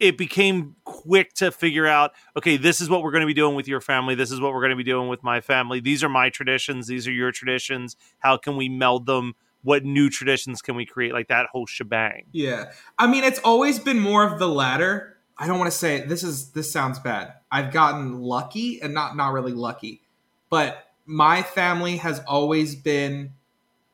it 0.00 0.16
became 0.16 0.76
quick 0.84 1.32
to 1.34 1.50
figure 1.50 1.86
out, 1.86 2.12
okay, 2.36 2.56
this 2.56 2.80
is 2.80 2.88
what 2.88 3.02
we're 3.02 3.10
going 3.10 3.22
to 3.22 3.26
be 3.26 3.34
doing 3.34 3.56
with 3.56 3.66
your 3.66 3.80
family. 3.80 4.14
This 4.14 4.30
is 4.30 4.40
what 4.40 4.52
we're 4.52 4.60
going 4.60 4.70
to 4.70 4.76
be 4.76 4.84
doing 4.84 5.08
with 5.08 5.22
my 5.22 5.40
family. 5.40 5.80
These 5.80 6.04
are 6.04 6.08
my 6.08 6.30
traditions. 6.30 6.86
These 6.86 7.08
are 7.08 7.12
your 7.12 7.32
traditions. 7.32 7.96
How 8.18 8.36
can 8.36 8.56
we 8.56 8.68
meld 8.68 9.06
them? 9.06 9.34
What 9.62 9.84
new 9.84 10.08
traditions 10.08 10.62
can 10.62 10.76
we 10.76 10.86
create? 10.86 11.12
Like 11.12 11.28
that 11.28 11.46
whole 11.50 11.66
shebang. 11.66 12.26
Yeah. 12.32 12.70
I 12.96 13.08
mean, 13.08 13.24
it's 13.24 13.40
always 13.40 13.80
been 13.80 13.98
more 13.98 14.24
of 14.24 14.38
the 14.38 14.48
latter. 14.48 15.16
I 15.36 15.46
don't 15.46 15.58
want 15.58 15.70
to 15.70 15.76
say 15.76 16.00
this 16.00 16.22
is 16.22 16.50
this 16.50 16.70
sounds 16.70 16.98
bad. 17.00 17.32
I've 17.50 17.72
gotten 17.72 18.20
lucky 18.20 18.80
and 18.80 18.94
not 18.94 19.16
not 19.16 19.32
really 19.32 19.52
lucky. 19.52 20.02
But 20.48 20.88
my 21.06 21.42
family 21.42 21.96
has 21.98 22.20
always 22.26 22.76
been 22.76 23.32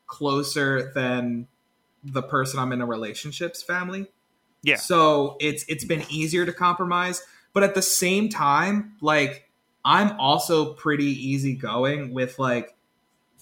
closer 0.07 0.91
than 0.93 1.47
the 2.05 2.21
person 2.21 2.59
I'm 2.59 2.71
in 2.71 2.81
a 2.81 2.85
relationship's 2.85 3.63
family. 3.63 4.07
Yeah. 4.61 4.77
So 4.77 5.37
it's 5.39 5.65
it's 5.67 5.83
been 5.83 6.03
easier 6.09 6.45
to 6.45 6.53
compromise, 6.53 7.21
but 7.53 7.63
at 7.63 7.75
the 7.75 7.81
same 7.81 8.29
time, 8.29 8.95
like 9.01 9.49
I'm 9.83 10.19
also 10.19 10.73
pretty 10.73 11.05
easygoing 11.05 12.13
with 12.13 12.39
like 12.39 12.75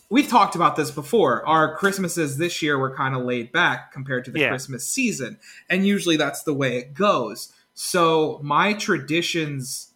we've 0.10 0.28
talked 0.28 0.56
about 0.56 0.76
this 0.76 0.92
before. 0.92 1.46
Our 1.46 1.76
Christmases 1.76 2.38
this 2.38 2.62
year 2.62 2.78
were 2.78 2.96
kind 2.96 3.16
of 3.16 3.24
laid 3.24 3.52
back 3.52 3.92
compared 3.92 4.26
to 4.26 4.32
the 4.32 4.42
Yeah. 4.42 4.50
Christmas 4.50 4.88
season, 4.88 5.40
and 5.70 5.86
usually 5.86 6.18
that's 6.18 6.44
the 6.44 6.54
way 6.54 6.78
it 6.78 6.94
goes. 6.94 7.54
So 7.74 8.40
my 8.44 8.74
traditions 8.74 9.94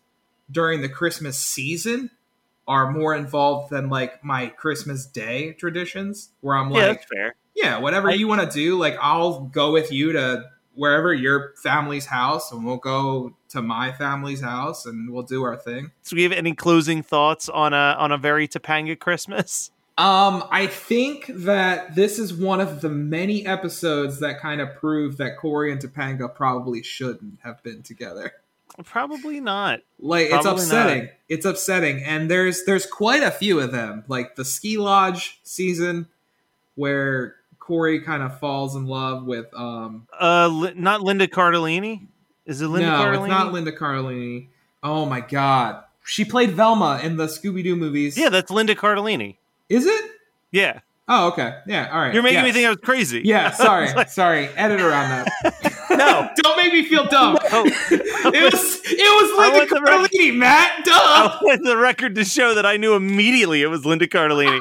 during 0.49 0.81
the 0.81 0.89
Christmas 0.89 1.37
season 1.37 2.09
are 2.67 2.91
more 2.91 3.15
involved 3.15 3.69
than 3.69 3.89
like 3.89 4.23
my 4.23 4.47
Christmas 4.47 5.05
day 5.05 5.53
traditions, 5.53 6.29
where 6.41 6.55
I'm 6.55 6.71
yeah, 6.71 6.87
like, 6.87 6.99
that's 6.99 7.05
fair. 7.13 7.35
Yeah, 7.57 7.79
whatever 7.79 8.09
I- 8.09 8.13
you 8.13 8.27
want 8.27 8.41
to 8.41 8.49
do, 8.49 8.77
like 8.77 8.95
I'll 9.01 9.41
go 9.41 9.71
with 9.73 9.91
you 9.91 10.13
to 10.13 10.45
wherever 10.75 11.11
your 11.11 11.53
family's 11.63 12.05
house, 12.05 12.51
and 12.51 12.63
we'll 12.63 12.77
go 12.77 13.35
to 13.49 13.61
my 13.63 13.91
family's 13.91 14.41
house, 14.41 14.85
and 14.85 15.11
we'll 15.11 15.23
do 15.23 15.41
our 15.43 15.57
thing. 15.57 15.89
So, 16.03 16.15
do 16.15 16.21
you 16.21 16.29
have 16.29 16.37
any 16.37 16.53
closing 16.53 17.01
thoughts 17.01 17.49
on 17.49 17.73
a 17.73 17.95
on 17.97 18.11
a 18.11 18.17
very 18.17 18.47
Topanga 18.47 18.97
Christmas? 18.97 19.71
Um, 19.97 20.43
I 20.51 20.67
think 20.67 21.25
that 21.33 21.95
this 21.95 22.19
is 22.19 22.31
one 22.31 22.61
of 22.61 22.81
the 22.81 22.89
many 22.89 23.43
episodes 23.47 24.19
that 24.19 24.39
kind 24.39 24.61
of 24.61 24.75
prove 24.75 25.17
that 25.17 25.37
Corey 25.37 25.71
and 25.71 25.81
Topanga 25.81 26.31
probably 26.33 26.83
shouldn't 26.83 27.39
have 27.43 27.63
been 27.63 27.81
together. 27.81 28.33
Probably 28.85 29.39
not. 29.39 29.79
Like 29.99 30.27
it's 30.29 30.45
upsetting. 30.45 31.05
not. 31.05 31.13
It's 31.29 31.45
upsetting, 31.47 32.03
and 32.03 32.29
there's 32.29 32.63
there's 32.65 32.85
quite 32.85 33.23
a 33.23 33.31
few 33.31 33.59
of 33.59 33.71
them. 33.71 34.03
Like 34.07 34.35
the 34.35 34.45
ski 34.45 34.77
lodge 34.77 35.39
season, 35.41 36.07
where 36.75 37.37
Corey 37.67 37.99
kind 37.99 38.23
of 38.23 38.39
falls 38.39 38.75
in 38.77 38.85
love 38.87 39.25
with 39.25 39.45
um 39.53 40.07
Uh, 40.19 40.47
Li- 40.47 40.73
not 40.75 41.01
Linda 41.01 41.27
Cardellini. 41.27 42.07
Is 42.45 42.61
it 42.61 42.67
Linda 42.69 42.89
no, 42.89 42.95
Cardellini? 43.03 43.19
it's 43.23 43.27
not 43.29 43.51
Linda 43.51 43.71
Cardellini. 43.73 44.47
Oh 44.81 45.05
my 45.05 45.19
god, 45.19 45.83
she 46.05 46.23
played 46.23 46.51
Velma 46.51 47.01
in 47.03 47.17
the 47.17 47.25
Scooby 47.27 47.63
Doo 47.63 47.75
movies. 47.75 48.17
Yeah, 48.17 48.29
that's 48.29 48.49
Linda 48.49 48.73
Cardellini. 48.73 49.35
is 49.67 49.85
it? 49.85 50.11
Yeah, 50.51 50.79
Oh, 51.09 51.27
okay. 51.29 51.57
Yeah, 51.67 51.89
all 51.91 51.99
right. 51.99 52.13
you're 52.13 52.23
making 52.23 52.43
me 52.43 52.51
think 52.51 52.65
I 52.65 52.69
was 52.69 52.79
crazy. 52.83 53.21
Yeah, 53.23 53.51
sorry, 53.65 53.87
sorry. 54.09 54.47
Edit 54.55 54.81
around 54.81 55.09
that. 55.09 55.85
no. 55.89 56.29
Don't 56.43 56.57
make 56.57 56.71
me 56.73 56.83
feel 56.83 57.05
dumb. 57.05 57.37
Oh. 57.51 57.63
It 57.65 58.53
was 58.53 58.81
it 58.83 58.97
was 59.29 59.39
Linda 59.39 59.57
want 59.57 59.69
the 59.69 59.81
rec- 59.81 60.11
Cardellini, 60.11 60.35
Matt. 60.35 60.83
Duh. 60.85 60.91
I 60.93 61.37
want 61.41 61.63
the 61.63 61.77
record 61.77 62.15
to 62.15 62.25
show 62.25 62.53
that 62.55 62.65
I 62.65 62.75
knew 62.77 62.93
immediately 62.95 63.61
it 63.61 63.67
was 63.67 63.85
Linda 63.85 64.05
Cardellini. 64.07 64.59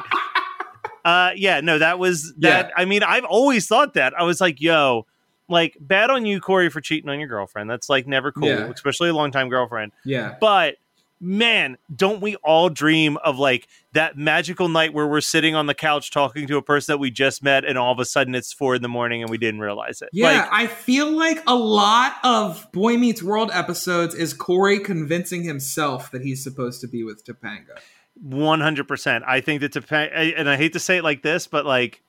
Uh, 1.07 1.31
yeah, 1.35 1.61
no, 1.61 1.79
that 1.79 1.99
was 1.99 2.33
that. 2.39 2.67
Yeah. 2.67 2.73
I 2.75 2.85
mean, 2.85 3.01
I've 3.01 3.23
always 3.23 3.65
thought 3.67 3.93
that. 3.93 4.13
I 4.19 4.23
was 4.23 4.41
like, 4.41 4.59
yo, 4.59 5.05
like, 5.47 5.77
bad 5.79 6.09
on 6.09 6.25
you, 6.25 6.41
Corey, 6.41 6.69
for 6.69 6.81
cheating 6.81 7.09
on 7.09 7.17
your 7.19 7.29
girlfriend. 7.29 7.69
That's 7.69 7.87
like 7.89 8.05
never 8.07 8.31
cool, 8.33 8.47
Yeah. 8.49 8.69
especially 8.69 9.09
a 9.09 9.13
longtime 9.13 9.47
girlfriend. 9.47 9.93
Yeah. 10.03 10.35
But 10.41 10.75
man, 11.19 11.77
don't 11.95 12.21
we 12.21 12.35
all 12.43 12.69
dream 12.69 13.17
of 13.23 13.39
like 13.39 13.67
that 13.93 14.15
magical 14.17 14.67
night 14.69 14.93
where 14.93 15.07
we're 15.07 15.21
sitting 15.21 15.55
on 15.55 15.65
the 15.65 15.73
couch 15.73 16.11
talking 16.11 16.45
to 16.45 16.57
a 16.57 16.61
person 16.61 16.93
that 16.93 16.97
we 16.99 17.09
just 17.09 17.41
met, 17.41 17.63
and 17.65 17.77
all 17.77 17.91
of 17.93 17.99
a 17.99 18.05
sudden 18.05 18.35
it's 18.35 18.51
four 18.53 18.75
in 18.75 18.81
the 18.81 18.89
morning 18.89 19.21
and 19.21 19.29
we 19.31 19.37
didn't 19.37 19.61
realize 19.61 20.01
it? 20.01 20.09
Yeah, 20.13 20.41
Like, 20.41 20.49
I 20.51 20.67
feel 20.67 21.09
like 21.11 21.41
a 21.47 21.55
lot 21.55 22.17
of 22.23 22.67
Boy 22.73 22.97
Meets 22.97 23.23
World 23.23 23.49
episodes 23.53 24.13
is 24.13 24.33
Corey 24.33 24.79
convincing 24.79 25.43
himself 25.43 26.11
that 26.11 26.21
he's 26.21 26.43
supposed 26.43 26.81
to 26.81 26.87
be 26.87 27.03
with 27.03 27.25
Topanga. 27.25 27.79
One 28.21 28.59
hundred 28.61 28.87
percent. 28.87 29.23
I 29.27 29.41
think 29.41 29.61
that 29.61 29.73
Topanga, 29.73 30.33
and 30.37 30.49
I 30.49 30.55
hate 30.57 30.73
to 30.73 30.79
say 30.79 30.97
it 30.97 31.03
like 31.03 31.21
this, 31.21 31.47
but 31.47 31.65
like, 31.65 32.01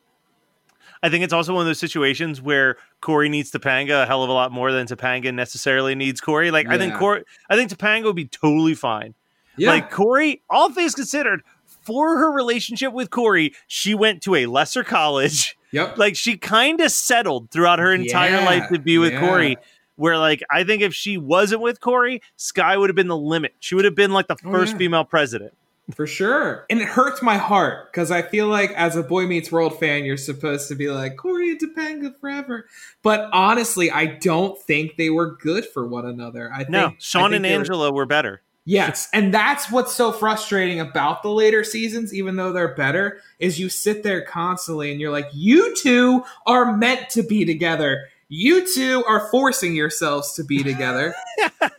I 1.03 1.09
think 1.11 1.23
it's 1.25 1.33
also 1.33 1.53
one 1.55 1.61
of 1.63 1.67
those 1.67 1.79
situations 1.79 2.41
where 2.43 2.77
Corey 3.01 3.29
needs 3.29 3.51
Topanga 3.51 4.03
a 4.03 4.07
hell 4.07 4.23
of 4.23 4.31
a 4.31 4.33
lot 4.33 4.51
more 4.51 4.73
than 4.73 4.87
Topanga 4.87 5.33
necessarily 5.33 5.95
needs 5.95 6.21
Corey. 6.21 6.51
Like, 6.51 6.67
I 6.69 6.79
think 6.79 6.95
Yeah. 6.95 6.99
Corey, 6.99 7.25
I 7.49 7.57
think 7.57 7.71
Topanga 7.71 8.05
would 8.05 8.17
be 8.17 8.25
totally 8.27 8.75
fine. 8.75 9.15
Yeah, 9.57 9.71
Like 9.71 9.91
Corey, 9.91 10.43
all 10.49 10.71
things 10.73 10.95
considered, 10.95 11.43
for 11.67 12.19
her 12.19 12.31
relationship 12.33 12.93
with 12.93 13.11
Corey, 13.11 13.55
she 13.67 13.95
went 13.95 14.23
to 14.23 14.35
a 14.35 14.47
lesser 14.47 14.83
college. 14.85 15.57
yep. 15.73 15.99
Like 15.99 16.17
she 16.17 16.37
kind 16.37 16.81
of 16.81 16.91
settled 16.91 17.51
throughout 17.51 17.79
her 17.79 17.93
entire 17.93 18.31
Yeah, 18.41 18.45
life 18.45 18.69
to 18.73 18.79
be 18.79 18.99
with 18.99 19.13
yeah. 19.13 19.21
Corey. 19.21 19.57
Where 19.97 20.17
like 20.17 20.43
I 20.49 20.63
think 20.65 20.83
if 20.83 20.95
she 20.95 21.19
wasn't 21.19 21.61
with 21.61 21.81
Corey, 21.81 22.23
Sky 22.37 22.77
would 22.77 22.89
have 22.89 22.95
been 22.95 23.09
the 23.09 23.17
limit. 23.17 23.55
She 23.59 23.75
would 23.75 23.85
have 23.85 23.97
been 23.97 24.13
like 24.13 24.29
the 24.29 24.37
Oh, 24.45 24.51
first 24.53 24.73
yeah. 24.75 24.79
female 24.79 25.05
president. 25.05 25.55
For 25.95 26.07
sure. 26.07 26.67
And 26.69 26.81
it 26.81 26.89
hurts 26.89 27.23
my 27.23 27.39
heart 27.39 27.91
because 27.91 28.11
I 28.11 28.21
feel 28.23 28.47
like 28.47 28.71
as 28.73 28.95
a 28.95 29.03
Boy 29.03 29.27
Meets 29.27 29.51
World 29.51 29.79
fan, 29.81 30.05
you're 30.05 30.17
supposed 30.19 30.69
to 30.69 30.75
be 30.75 30.91
like, 30.91 31.17
Cory 31.17 31.51
and 31.51 31.61
Topanga 31.61 32.15
forever. 32.21 32.67
But 33.03 33.29
honestly, 33.33 33.91
I 33.91 34.05
don't 34.07 34.61
think 34.61 34.97
they 34.97 35.09
were 35.11 35.37
good 35.37 35.65
for 35.67 35.87
one 35.87 36.05
another. 36.05 36.53
I 36.53 36.67
No, 36.69 36.89
think 36.89 37.01
Shawn 37.01 37.23
I 37.23 37.25
think 37.27 37.37
and 37.37 37.45
they 37.47 37.53
were- 37.55 37.59
Angela 37.61 37.93
were 37.93 38.07
better. 38.07 38.43
Yes, 38.71 39.09
and 39.15 39.33
that's 39.33 39.71
what's 39.73 39.95
so 39.95 40.13
frustrating 40.13 40.79
about 40.79 41.23
the 41.23 41.31
later 41.31 41.65
seasons, 41.65 42.13
even 42.13 42.37
though 42.37 42.53
they're 42.53 42.75
better, 42.75 43.23
is 43.39 43.59
you 43.59 43.71
sit 43.71 44.03
there 44.03 44.21
constantly 44.21 44.93
and 44.93 45.01
you're 45.01 45.11
like, 45.11 45.31
you 45.33 45.75
two 45.75 46.23
are 46.47 46.77
meant 46.77 47.09
to 47.11 47.23
be 47.23 47.47
together. 47.47 48.09
You 48.29 48.67
two 48.71 49.03
are 49.09 49.27
forcing 49.31 49.75
yourselves 49.75 50.35
to 50.35 50.45
be 50.45 50.63
together. 50.63 51.15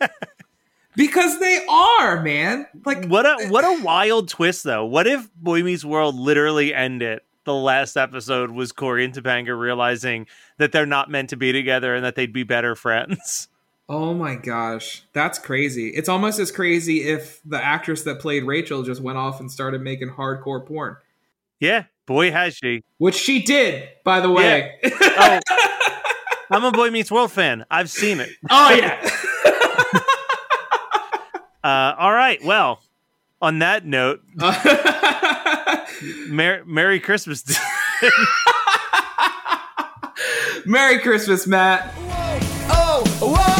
because 0.96 1.38
they 1.40 1.64
are, 1.68 2.22
man. 2.22 2.66
Like 2.84 3.06
What 3.06 3.26
a 3.26 3.48
what 3.48 3.64
a 3.64 3.82
wild 3.84 4.28
twist 4.28 4.64
though. 4.64 4.84
What 4.84 5.06
if 5.06 5.32
Boy 5.34 5.62
Meets 5.62 5.84
World 5.84 6.14
literally 6.16 6.74
ended? 6.74 7.20
The 7.44 7.54
last 7.54 7.96
episode 7.96 8.50
was 8.50 8.70
Cory 8.70 9.04
and 9.04 9.14
Topanga 9.14 9.58
realizing 9.58 10.26
that 10.58 10.72
they're 10.72 10.84
not 10.86 11.10
meant 11.10 11.30
to 11.30 11.36
be 11.36 11.52
together 11.52 11.94
and 11.94 12.04
that 12.04 12.14
they'd 12.14 12.32
be 12.32 12.42
better 12.44 12.74
friends. 12.74 13.48
Oh 13.92 14.14
my 14.14 14.36
gosh, 14.36 15.02
that's 15.12 15.36
crazy. 15.40 15.88
It's 15.88 16.08
almost 16.08 16.38
as 16.38 16.52
crazy 16.52 17.08
if 17.08 17.40
the 17.44 17.60
actress 17.60 18.04
that 18.04 18.20
played 18.20 18.44
Rachel 18.44 18.84
just 18.84 19.00
went 19.00 19.18
off 19.18 19.40
and 19.40 19.50
started 19.50 19.80
making 19.80 20.10
hardcore 20.10 20.64
porn. 20.64 20.96
Yeah, 21.58 21.86
boy 22.06 22.30
has 22.30 22.54
she. 22.54 22.84
Which 22.98 23.16
she 23.16 23.42
did, 23.42 23.88
by 24.04 24.20
the 24.20 24.30
way. 24.30 24.78
Oh, 24.84 25.40
I'm 26.52 26.62
a 26.62 26.70
Boy 26.70 26.90
Meets 26.90 27.10
World 27.10 27.32
fan. 27.32 27.64
I've 27.68 27.90
seen 27.90 28.20
it. 28.20 28.30
oh 28.48 28.72
yeah. 28.72 29.10
Uh, 31.62 31.94
all 31.98 32.12
right. 32.12 32.42
Well, 32.44 32.80
on 33.42 33.58
that 33.60 33.84
note, 33.86 34.22
Mer- 36.28 36.62
Merry 36.64 37.00
Christmas. 37.00 37.42
Merry 40.66 40.98
Christmas, 41.00 41.46
Matt. 41.46 41.92
Oh, 42.72 43.02
whoa, 43.20 43.59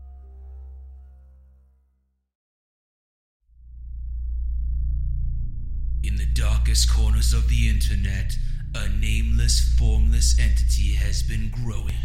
Darkest 6.71 6.89
corners 6.93 7.33
of 7.33 7.49
the 7.49 7.67
internet, 7.67 8.37
a 8.73 8.87
nameless, 8.87 9.75
formless 9.77 10.39
entity 10.39 10.93
has 10.93 11.21
been 11.21 11.49
growing. 11.49 11.97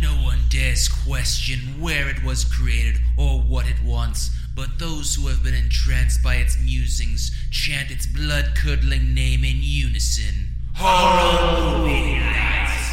No 0.00 0.12
one 0.24 0.38
dares 0.48 0.88
question 0.88 1.78
where 1.78 2.08
it 2.08 2.24
was 2.24 2.46
created 2.46 3.02
or 3.18 3.40
what 3.40 3.68
it 3.68 3.76
wants, 3.84 4.30
but 4.56 4.78
those 4.78 5.16
who 5.16 5.26
have 5.26 5.42
been 5.44 5.52
entranced 5.52 6.22
by 6.22 6.36
its 6.36 6.58
musings 6.58 7.30
chant 7.50 7.90
its 7.90 8.06
blood 8.06 8.54
curdling 8.56 9.12
name 9.12 9.44
in 9.44 9.58
unison. 9.60 10.48
Horror 10.74 11.80
Movie 11.80 12.14
Night! 12.20 12.86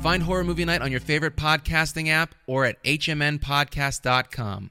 Find 0.00 0.22
Horror 0.22 0.44
Movie 0.44 0.64
Night 0.64 0.80
on 0.80 0.90
your 0.90 1.00
favorite 1.00 1.36
podcasting 1.36 2.08
app 2.08 2.34
or 2.46 2.64
at 2.64 2.82
hmnpodcast.com. 2.84 4.70